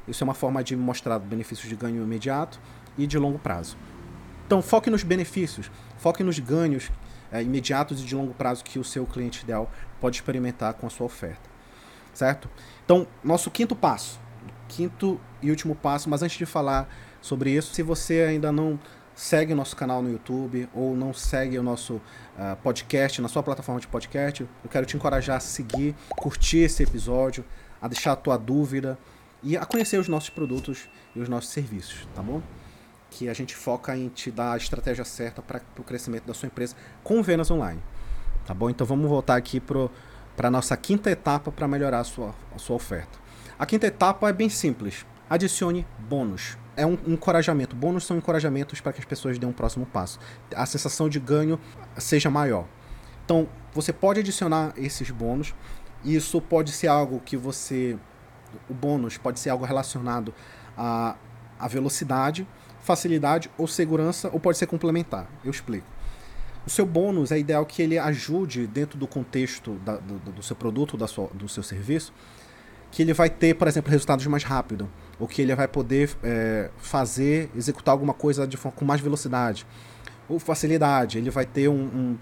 Isso 0.07 0.23
é 0.23 0.25
uma 0.25 0.35
forma 0.35 0.63
de 0.63 0.77
mostrar 0.77 1.19
benefícios 1.19 1.69
de 1.69 1.77
ganho 1.77 2.03
imediato 2.03 2.61
e 2.97 3.07
de 3.07 3.19
longo 3.19 3.39
prazo. 3.39 3.77
Então, 4.47 4.63
foque 4.63 4.89
nos 4.89 5.03
benefícios, 5.03 5.71
foque 5.99 6.23
nos 6.23 6.39
ganhos 6.39 6.91
é, 7.33 7.43
imediatos 7.43 8.01
e 8.01 8.05
de 8.05 8.15
longo 8.15 8.33
prazo 8.33 8.63
que 8.63 8.79
o 8.79 8.85
seu 8.85 9.05
cliente 9.07 9.43
ideal 9.43 9.71
pode 10.01 10.17
experimentar 10.17 10.75
com 10.75 10.87
a 10.87 10.91
sua 10.91 11.07
oferta. 11.07 11.51
Certo? 12.15 12.49
Então, 12.85 13.07
nosso 13.23 13.51
quinto 13.51 13.75
passo, 13.75 14.19
quinto 14.69 15.21
e 15.43 15.51
último 15.51 15.75
passo, 15.75 16.09
mas 16.09 16.23
antes 16.23 16.39
de 16.39 16.47
falar 16.47 16.89
sobre 17.21 17.51
isso, 17.51 17.75
se 17.75 17.83
você 17.83 18.23
ainda 18.23 18.53
não 18.53 18.79
segue 19.15 19.53
o 19.53 19.57
nosso 19.57 19.75
canal 19.75 20.03
no 20.03 20.11
YouTube 20.11 20.69
ou 20.75 20.95
não 20.95 21.13
segue 21.13 21.59
o 21.59 21.63
nosso 21.63 21.95
uh, 21.95 22.57
podcast 22.63 23.21
na 23.21 23.29
sua 23.29 23.43
plataforma 23.43 23.81
de 23.81 23.89
podcast, 23.89 24.43
eu 24.43 24.71
quero 24.71 24.87
te 24.87 24.97
encorajar 24.97 25.39
a 25.39 25.41
seguir, 25.41 25.95
curtir 26.11 26.59
esse 26.59 26.83
episódio, 26.83 27.45
a 27.81 27.89
deixar 27.89 28.13
a 28.13 28.17
tua 28.17 28.37
dúvida 28.37 28.99
e 29.43 29.57
a 29.57 29.65
conhecer 29.65 29.99
os 29.99 30.09
nossos 30.09 30.31
produtos 30.31 30.89
e 31.15 31.21
os 31.21 31.29
nossos 31.29 31.51
serviços, 31.51 32.07
tá 32.15 32.23
bom? 32.23 32.43
Que 33.11 33.29
a 33.29 33.35
gente 33.35 33.55
foca 33.55 33.97
em 33.97 34.09
te 34.09 34.31
dar 34.31 34.53
a 34.53 34.57
estratégia 34.57 35.05
certa 35.05 35.43
para 35.43 35.61
o 35.79 35.85
crescimento 35.85 36.27
da 36.27 36.35
sua 36.35 36.47
empresa 36.47 36.75
com 37.03 37.23
vendas 37.23 37.51
online, 37.51 37.81
tá 38.47 38.53
bom? 38.53 38.69
Então 38.71 38.87
vamos 38.87 39.09
voltar 39.09 39.37
aqui 39.37 39.61
para 39.61 40.49
a 40.49 40.51
nossa 40.51 40.77
quinta 40.77 41.11
etapa 41.11 41.53
para 41.53 41.69
melhorar 41.69 42.01
a 42.01 42.05
sua, 42.05 42.35
a 42.55 42.59
sua 42.59 42.77
oferta. 42.77 43.19
A 43.59 43.65
quinta 43.65 43.87
etapa 43.87 44.29
é 44.29 44.33
bem 44.33 44.49
simples. 44.49 45.07
Adicione 45.29 45.87
bônus 45.99 46.57
é 46.77 46.87
um 46.87 46.99
encorajamento. 47.07 47.75
Bônus 47.75 48.05
são 48.05 48.17
encorajamentos 48.19 48.81
para 48.81 48.93
que 48.93 49.01
as 49.01 49.05
pessoas 49.05 49.39
dêem 49.39 49.51
um 49.51 49.55
próximo 49.55 49.87
passo. 49.87 50.21
A 50.55 50.67
sensação 50.67 51.09
de 51.09 51.19
ganho 51.19 51.59
seja 51.97 52.31
maior. 52.31 52.67
Então, 53.25 53.49
você 53.73 53.93
pode 53.93 54.21
adicionar 54.21 54.75
esses 54.77 55.11
bônus. 55.11 55.55
Isso 56.05 56.41
pode 56.41 56.71
ser 56.71 56.89
algo 56.89 57.21
que 57.21 57.37
você. 57.37 57.99
O 58.69 58.75
bônus 58.75 59.17
pode 59.19 59.41
ser 59.41 59.51
algo 59.51 59.65
relacionado 59.65 60.35
à, 60.77 61.17
à 61.59 61.69
velocidade, 61.69 62.47
facilidade 62.83 63.51
ou 63.59 63.67
segurança, 63.67 64.31
ou 64.33 64.41
pode 64.41 64.59
ser 64.59 64.67
complementar. 64.67 65.27
Eu 65.45 65.51
explico. 65.51 65.87
O 66.67 66.71
seu 66.71 66.85
bônus 66.85 67.31
é 67.31 67.39
ideal 67.39 67.65
que 67.65 67.81
ele 67.81 67.97
ajude, 67.97 68.67
dentro 68.67 68.99
do 68.99 69.07
contexto 69.07 69.75
da, 69.85 69.97
do, 69.97 70.19
do, 70.33 70.43
seu 70.43 70.57
produto, 70.57 70.97
da 70.97 71.07
sua, 71.07 71.29
do 71.29 71.49
seu 71.49 71.63
serviço, 71.63 72.13
que 72.91 73.03
ele 73.03 73.13
vai 73.13 73.31
ter, 73.31 73.55
por 73.55 73.69
exemplo, 73.69 73.91
resultados 73.91 74.27
mais 74.27 74.43
rápido 74.43 74.89
ou 75.19 75.29
que 75.29 75.41
ele 75.41 75.55
vai 75.55 75.69
poder 75.69 76.11
é, 76.23 76.71
fazer, 76.79 77.51
executar 77.55 77.93
alguma 77.93 78.13
coisa 78.13 78.47
de, 78.47 78.57
com 78.57 78.85
mais 78.85 79.01
velocidade. 79.01 79.67
Ou 80.29 80.39
facilidade, 80.39 81.19
ele 81.19 81.31
vai 81.31 81.47
ter 81.47 81.69
um, 81.69 81.75
um 81.75 82.17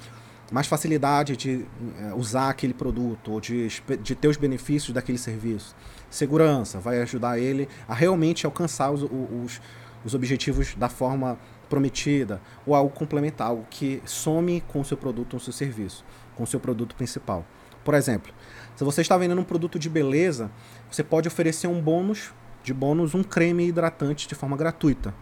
mais 0.52 0.66
facilidade 0.66 1.36
de 1.36 1.66
é, 1.98 2.14
usar 2.14 2.50
aquele 2.50 2.74
produto, 2.74 3.32
ou 3.32 3.40
de, 3.40 3.68
de 4.02 4.14
ter 4.14 4.28
os 4.28 4.36
benefícios 4.36 4.92
daquele 4.92 5.18
serviço. 5.18 5.74
Segurança, 6.10 6.78
vai 6.78 7.00
ajudar 7.02 7.38
ele 7.38 7.68
a 7.88 7.94
realmente 7.94 8.46
alcançar 8.46 8.90
os, 8.90 9.02
os, 9.02 9.60
os 10.04 10.14
objetivos 10.14 10.74
da 10.74 10.88
forma 10.88 11.38
prometida, 11.68 12.40
ou 12.66 12.74
algo 12.74 12.90
complementar, 12.94 13.48
algo 13.48 13.66
que 13.70 14.02
some 14.04 14.60
com 14.68 14.80
o 14.80 14.84
seu 14.84 14.96
produto 14.96 15.34
ou 15.34 15.40
seu 15.40 15.52
serviço, 15.52 16.04
com 16.36 16.44
o 16.44 16.46
seu 16.46 16.60
produto 16.60 16.94
principal. 16.94 17.44
Por 17.82 17.94
exemplo, 17.94 18.32
se 18.76 18.84
você 18.84 19.02
está 19.02 19.16
vendendo 19.16 19.40
um 19.40 19.44
produto 19.44 19.78
de 19.78 19.90
beleza, 19.90 20.50
você 20.90 21.02
pode 21.02 21.28
oferecer 21.28 21.66
um 21.66 21.80
bônus 21.80 22.32
de 22.62 22.72
bônus 22.72 23.14
um 23.14 23.22
creme 23.22 23.66
hidratante 23.66 24.26
de 24.26 24.34
forma 24.34 24.56
gratuita, 24.56 25.14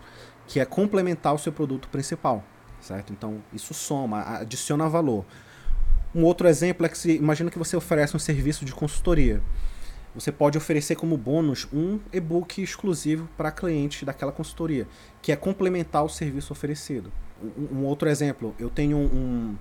que 0.47 0.61
é 0.61 0.65
complementar 0.65 1.35
o 1.35 1.39
seu 1.39 1.53
produto 1.53 1.89
principal, 1.89 2.45
certo? 2.83 3.13
Então 3.13 3.43
isso 3.53 3.73
soma, 3.73 4.21
adiciona 4.23 4.89
valor. 4.89 5.25
Um 6.15 6.25
outro 6.25 6.47
exemplo 6.47 6.85
é 6.85 6.89
que 6.89 6.99
se, 6.99 7.17
imagina 7.17 7.51
que 7.51 7.59
você 7.59 7.75
oferece 7.75 8.15
um 8.15 8.19
serviço 8.19 8.65
de 8.65 8.73
consultoria. 8.75 9.43
Você 10.15 10.31
pode 10.31 10.59
oferecer 10.59 10.95
como 10.95 11.17
bônus 11.17 11.67
um 11.73 11.99
e-book 12.13 12.63
exclusivo 12.63 13.27
para 13.35 13.51
cliente 13.51 14.05
daquela 14.05 14.31
consultoria, 14.31 14.87
que 15.23 15.33
é 15.33 15.37
complementar 15.37 16.05
o 16.05 16.09
serviço 16.09 16.53
oferecido. 16.53 17.11
Um, 17.43 17.79
um 17.79 17.85
outro 17.87 18.11
exemplo, 18.11 18.55
eu 18.59 18.69
tenho 18.69 18.99
um, 18.99 19.57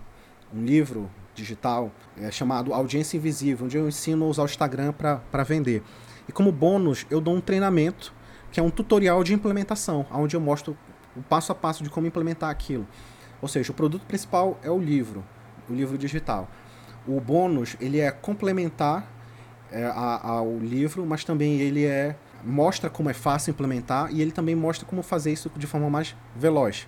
um 0.54 0.66
livro 0.66 1.10
digital 1.34 1.90
é, 2.20 2.30
chamado 2.30 2.74
Audiência 2.74 3.16
Invisível, 3.16 3.66
onde 3.66 3.78
eu 3.78 3.88
ensino 3.88 4.26
a 4.26 4.28
usar 4.28 4.42
o 4.42 4.46
Instagram 4.46 4.92
para 4.92 5.44
vender. 5.44 5.82
E 6.28 6.34
como 6.34 6.52
bônus, 6.52 7.06
eu 7.10 7.22
dou 7.22 7.34
um 7.34 7.42
treinamento, 7.42 8.14
que 8.52 8.60
é 8.60 8.64
um 8.64 8.70
tutorial 8.70 9.24
de 9.24 9.34
implementação, 9.34 10.06
onde 10.12 10.36
eu 10.36 10.42
mostro 10.42 10.78
o 11.16 11.22
passo 11.22 11.52
a 11.52 11.56
passo 11.56 11.84
de 11.84 11.90
como 11.90 12.08
implementar 12.08 12.50
aquilo. 12.50 12.88
Ou 13.42 13.48
seja, 13.48 13.72
o 13.72 13.76
produto 13.76 14.06
principal 14.06 14.60
é 14.64 14.70
o 14.70 14.80
livro, 14.80 15.24
o 15.70 15.74
livro 15.74 15.98
digital. 15.98 16.50
O 17.08 17.20
bônus, 17.20 17.76
ele 17.80 18.00
é 18.00 18.12
complementar 18.12 19.08
é, 19.72 19.86
a, 19.86 20.30
ao 20.30 20.58
livro, 20.60 21.06
mas 21.06 21.24
também 21.24 21.60
ele 21.60 21.86
é 21.86 22.16
mostra 22.44 22.90
como 22.90 23.10
é 23.10 23.14
fácil 23.14 23.52
implementar 23.52 24.12
e 24.12 24.22
ele 24.22 24.32
também 24.32 24.56
mostra 24.56 24.86
como 24.86 25.04
fazer 25.04 25.32
isso 25.32 25.52
de 25.56 25.68
forma 25.68 25.90
mais 25.90 26.16
veloz. 26.36 26.88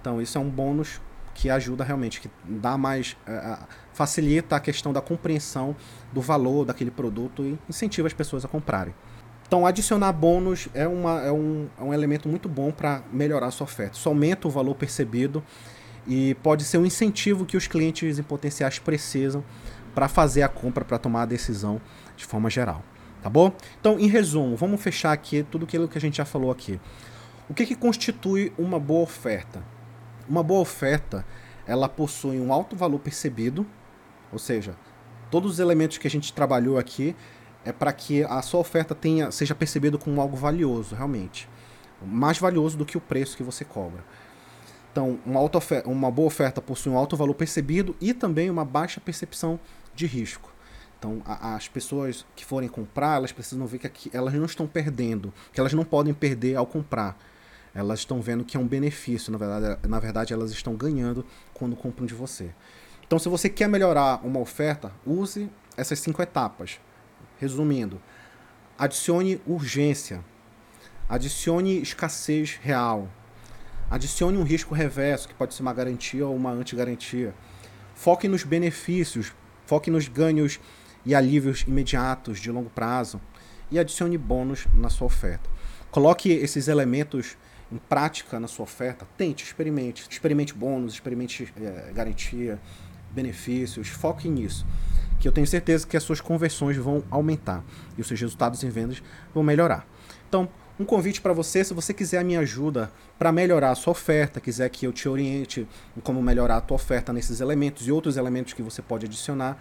Então, 0.00 0.20
isso 0.20 0.36
é 0.38 0.40
um 0.40 0.48
bônus 0.48 1.00
que 1.34 1.50
ajuda 1.50 1.84
realmente, 1.84 2.20
que 2.20 2.30
dá 2.44 2.78
mais. 2.78 3.16
Uh, 3.26 3.64
facilita 3.92 4.56
a 4.56 4.60
questão 4.60 4.92
da 4.92 5.00
compreensão 5.00 5.74
do 6.12 6.20
valor 6.20 6.64
daquele 6.64 6.90
produto 6.90 7.42
e 7.42 7.58
incentiva 7.68 8.06
as 8.06 8.14
pessoas 8.14 8.44
a 8.44 8.48
comprarem. 8.48 8.94
Então, 9.46 9.64
adicionar 9.64 10.12
bônus 10.12 10.68
é, 10.74 10.88
uma, 10.88 11.20
é, 11.22 11.30
um, 11.30 11.68
é 11.78 11.82
um 11.82 11.94
elemento 11.94 12.28
muito 12.28 12.48
bom 12.48 12.72
para 12.72 13.02
melhorar 13.12 13.46
a 13.46 13.50
sua 13.50 13.64
oferta. 13.64 13.96
Isso 13.96 14.08
aumenta 14.08 14.48
o 14.48 14.50
valor 14.50 14.74
percebido 14.74 15.42
e 16.06 16.34
pode 16.36 16.64
ser 16.64 16.78
um 16.78 16.86
incentivo 16.86 17.46
que 17.46 17.56
os 17.56 17.68
clientes 17.68 18.18
em 18.18 18.22
potenciais 18.22 18.78
precisam 18.80 19.44
para 19.94 20.08
fazer 20.08 20.42
a 20.42 20.48
compra, 20.48 20.84
para 20.84 20.98
tomar 20.98 21.22
a 21.22 21.26
decisão 21.26 21.80
de 22.16 22.24
forma 22.24 22.50
geral. 22.50 22.82
Tá 23.22 23.30
bom? 23.30 23.52
Então, 23.80 23.98
em 23.98 24.08
resumo, 24.08 24.56
vamos 24.56 24.80
fechar 24.82 25.12
aqui 25.12 25.44
tudo 25.48 25.64
aquilo 25.64 25.88
que 25.88 25.96
a 25.96 26.00
gente 26.00 26.16
já 26.16 26.24
falou 26.24 26.50
aqui. 26.50 26.80
O 27.48 27.54
que, 27.54 27.64
que 27.64 27.76
constitui 27.76 28.52
uma 28.58 28.80
boa 28.80 29.02
oferta? 29.02 29.62
Uma 30.28 30.42
boa 30.42 30.60
oferta, 30.60 31.24
ela 31.66 31.88
possui 31.88 32.40
um 32.40 32.52
alto 32.52 32.74
valor 32.74 32.98
percebido, 32.98 33.64
ou 34.32 34.38
seja, 34.38 34.76
todos 35.30 35.52
os 35.52 35.58
elementos 35.60 35.98
que 35.98 36.06
a 36.06 36.10
gente 36.10 36.32
trabalhou 36.32 36.78
aqui 36.78 37.14
é 37.66 37.72
para 37.72 37.92
que 37.92 38.24
a 38.24 38.40
sua 38.40 38.60
oferta 38.60 38.94
tenha 38.94 39.30
seja 39.30 39.54
percebido 39.54 39.98
como 39.98 40.20
algo 40.20 40.36
valioso, 40.36 40.94
realmente. 40.94 41.48
Mais 42.02 42.38
valioso 42.38 42.78
do 42.78 42.86
que 42.86 42.96
o 42.96 43.00
preço 43.00 43.36
que 43.36 43.42
você 43.42 43.64
cobra. 43.64 44.04
Então, 44.92 45.18
uma, 45.26 45.38
alta 45.38 45.58
oferta, 45.58 45.88
uma 45.88 46.10
boa 46.10 46.28
oferta 46.28 46.62
possui 46.62 46.90
um 46.90 46.96
alto 46.96 47.16
valor 47.16 47.34
percebido 47.34 47.94
e 48.00 48.14
também 48.14 48.48
uma 48.48 48.64
baixa 48.64 49.00
percepção 49.00 49.60
de 49.94 50.06
risco. 50.06 50.50
Então, 50.98 51.20
a, 51.26 51.54
as 51.54 51.68
pessoas 51.68 52.24
que 52.34 52.44
forem 52.44 52.68
comprar, 52.68 53.16
elas 53.16 53.32
precisam 53.32 53.66
ver 53.66 53.78
que 53.78 53.86
aqui, 53.86 54.10
elas 54.14 54.32
não 54.32 54.46
estão 54.46 54.66
perdendo, 54.66 55.34
que 55.52 55.60
elas 55.60 55.74
não 55.74 55.84
podem 55.84 56.14
perder 56.14 56.56
ao 56.56 56.66
comprar 56.66 57.18
elas 57.76 57.98
estão 57.98 58.22
vendo 58.22 58.42
que 58.42 58.56
é 58.56 58.60
um 58.60 58.66
benefício, 58.66 59.30
na 59.30 59.36
verdade, 59.36 59.86
na 59.86 60.00
verdade 60.00 60.32
elas 60.32 60.50
estão 60.50 60.74
ganhando 60.74 61.24
quando 61.52 61.76
compram 61.76 62.06
de 62.06 62.14
você. 62.14 62.50
Então, 63.06 63.18
se 63.18 63.28
você 63.28 63.50
quer 63.50 63.68
melhorar 63.68 64.24
uma 64.24 64.40
oferta, 64.40 64.90
use 65.06 65.48
essas 65.76 66.00
cinco 66.00 66.22
etapas. 66.22 66.80
Resumindo, 67.38 68.00
adicione 68.78 69.40
urgência, 69.46 70.24
adicione 71.08 71.80
escassez 71.80 72.58
real, 72.62 73.08
adicione 73.90 74.38
um 74.38 74.42
risco 74.42 74.74
reverso, 74.74 75.28
que 75.28 75.34
pode 75.34 75.54
ser 75.54 75.62
uma 75.62 75.74
garantia 75.74 76.26
ou 76.26 76.34
uma 76.34 76.50
antigarantia. 76.50 77.34
Foque 77.94 78.28
nos 78.28 78.42
benefícios, 78.42 79.32
foque 79.66 79.90
nos 79.90 80.08
ganhos 80.08 80.60
e 81.04 81.14
alívios 81.14 81.62
imediatos 81.62 82.40
de 82.40 82.50
longo 82.50 82.70
prazo 82.70 83.20
e 83.70 83.78
adicione 83.78 84.18
bônus 84.18 84.66
na 84.74 84.88
sua 84.88 85.06
oferta. 85.06 85.48
Coloque 85.90 86.30
esses 86.30 86.68
elementos 86.68 87.36
em 87.70 87.78
prática 87.78 88.38
na 88.38 88.46
sua 88.46 88.64
oferta, 88.64 89.06
tente, 89.16 89.44
experimente. 89.44 90.06
Experimente 90.08 90.54
bônus, 90.54 90.94
experimente 90.94 91.52
é, 91.60 91.92
garantia, 91.92 92.60
benefícios, 93.10 93.88
foque 93.88 94.28
nisso. 94.28 94.66
Que 95.18 95.26
eu 95.26 95.32
tenho 95.32 95.46
certeza 95.46 95.86
que 95.86 95.96
as 95.96 96.02
suas 96.02 96.20
conversões 96.20 96.76
vão 96.76 97.02
aumentar 97.10 97.64
e 97.96 98.00
os 98.00 98.06
seus 98.06 98.20
resultados 98.20 98.62
em 98.62 98.70
vendas 98.70 99.02
vão 99.34 99.42
melhorar. 99.42 99.86
Então, 100.28 100.48
um 100.78 100.84
convite 100.84 101.22
para 101.22 101.32
você, 101.32 101.64
se 101.64 101.72
você 101.72 101.94
quiser 101.94 102.18
a 102.18 102.24
minha 102.24 102.40
ajuda 102.40 102.90
para 103.18 103.32
melhorar 103.32 103.70
a 103.70 103.74
sua 103.74 103.92
oferta, 103.92 104.40
quiser 104.40 104.68
que 104.68 104.86
eu 104.86 104.92
te 104.92 105.08
oriente 105.08 105.66
em 105.96 106.00
como 106.00 106.22
melhorar 106.22 106.58
a 106.58 106.60
tua 106.60 106.74
oferta 106.74 107.14
nesses 107.14 107.40
elementos 107.40 107.88
e 107.88 107.92
outros 107.92 108.18
elementos 108.18 108.52
que 108.52 108.62
você 108.62 108.82
pode 108.82 109.06
adicionar, 109.06 109.58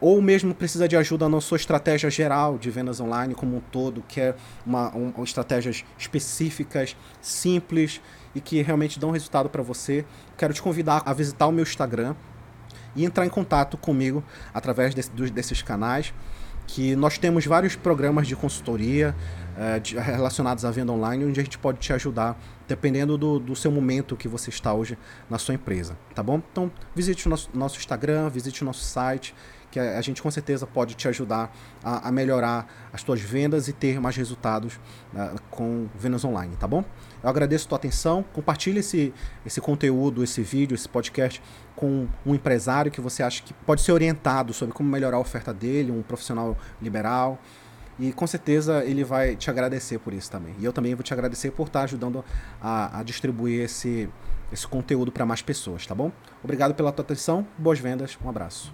ou 0.00 0.20
mesmo 0.22 0.54
precisa 0.54 0.86
de 0.86 0.96
ajuda 0.96 1.28
na 1.28 1.40
sua 1.40 1.56
estratégia 1.56 2.10
geral 2.10 2.58
de 2.58 2.70
vendas 2.70 3.00
online 3.00 3.34
como 3.34 3.56
um 3.56 3.60
todo, 3.60 4.04
que 4.06 4.20
é 4.20 4.34
uma, 4.64 4.94
um, 4.94 5.24
estratégias 5.24 5.84
específicas, 5.98 6.96
simples 7.20 8.00
e 8.34 8.40
que 8.40 8.60
realmente 8.62 9.00
dão 9.00 9.10
resultado 9.10 9.48
para 9.48 9.62
você, 9.62 10.04
quero 10.36 10.52
te 10.52 10.62
convidar 10.62 11.02
a 11.04 11.12
visitar 11.12 11.46
o 11.46 11.52
meu 11.52 11.62
Instagram 11.62 12.14
e 12.94 13.04
entrar 13.04 13.26
em 13.26 13.30
contato 13.30 13.76
comigo 13.76 14.22
através 14.52 14.94
desse, 14.94 15.10
desses 15.10 15.62
canais 15.62 16.12
que 16.66 16.96
nós 16.96 17.18
temos 17.18 17.44
vários 17.44 17.76
programas 17.76 18.26
de 18.26 18.34
consultoria 18.34 19.14
é, 19.56 19.78
de, 19.78 19.96
relacionados 19.98 20.64
à 20.64 20.70
venda 20.70 20.92
online, 20.92 21.24
onde 21.24 21.40
a 21.40 21.44
gente 21.44 21.58
pode 21.58 21.78
te 21.78 21.92
ajudar, 21.92 22.38
dependendo 22.66 23.16
do, 23.16 23.38
do, 23.38 23.54
seu 23.54 23.70
momento 23.70 24.16
que 24.16 24.26
você 24.26 24.50
está 24.50 24.72
hoje 24.72 24.98
na 25.28 25.38
sua 25.38 25.54
empresa, 25.54 25.96
tá 26.14 26.22
bom? 26.22 26.42
Então, 26.50 26.70
visite 26.94 27.26
o 27.26 27.30
nosso, 27.30 27.50
nosso 27.54 27.78
Instagram, 27.78 28.28
visite 28.30 28.62
o 28.62 28.64
nosso 28.64 28.84
site, 28.84 29.34
que 29.74 29.80
a, 29.80 30.00
gente 30.00 30.22
com 30.22 30.30
certeza 30.30 30.68
pode 30.68 30.94
te 30.94 31.08
ajudar 31.08 31.52
a, 31.82 32.08
a, 32.08 32.12
melhorar 32.12 32.88
as 32.92 33.00
suas 33.00 33.20
vendas 33.20 33.66
e 33.66 33.72
ter 33.72 34.00
mais 34.00 34.16
resultados 34.16 34.74
uh, 35.12 35.36
com 35.50 35.88
vendas 35.96 36.24
online, 36.24 36.54
tá 36.54 36.68
bom? 36.68 36.84
Eu 37.20 37.28
agradeço 37.28 37.66
a 37.66 37.68
tua 37.70 37.76
atenção, 37.76 38.24
compartilhe 38.32 38.78
esse, 38.78 39.12
esse 39.44 39.60
conteúdo, 39.60 40.22
esse 40.22 40.42
vídeo, 40.42 40.76
esse 40.76 40.88
podcast 40.88 41.42
com 41.74 42.06
um 42.24 42.36
empresário 42.36 42.88
que 42.88 43.00
você 43.00 43.24
acha 43.24 43.42
que 43.42 43.52
pode 43.52 43.82
ser 43.82 43.90
orientado 43.90 44.52
sobre 44.52 44.72
como 44.72 44.88
melhorar 44.88 45.16
a 45.16 45.20
oferta 45.20 45.52
dele, 45.52 45.90
um 45.90 46.02
profissional 46.02 46.56
liberal. 46.80 47.36
E 47.98 48.12
com 48.12 48.28
certeza 48.28 48.84
ele 48.84 49.02
vai 49.02 49.34
te 49.34 49.50
agradecer 49.50 49.98
por 49.98 50.12
isso 50.12 50.30
também. 50.30 50.54
E 50.60 50.64
eu 50.64 50.72
também 50.72 50.94
vou 50.94 51.02
te 51.02 51.12
agradecer 51.12 51.50
por 51.50 51.66
estar 51.66 51.82
ajudando 51.82 52.24
a, 52.62 53.00
a 53.00 53.02
distribuir 53.02 53.64
esse, 53.64 54.08
esse 54.52 54.68
conteúdo 54.68 55.10
para 55.10 55.26
mais 55.26 55.42
pessoas, 55.42 55.84
tá 55.84 55.96
bom? 55.96 56.12
Obrigado 56.44 56.74
pela 56.74 56.92
tua 56.92 57.04
atenção, 57.04 57.44
boas 57.58 57.80
vendas, 57.80 58.16
um 58.24 58.28
abraço. 58.28 58.70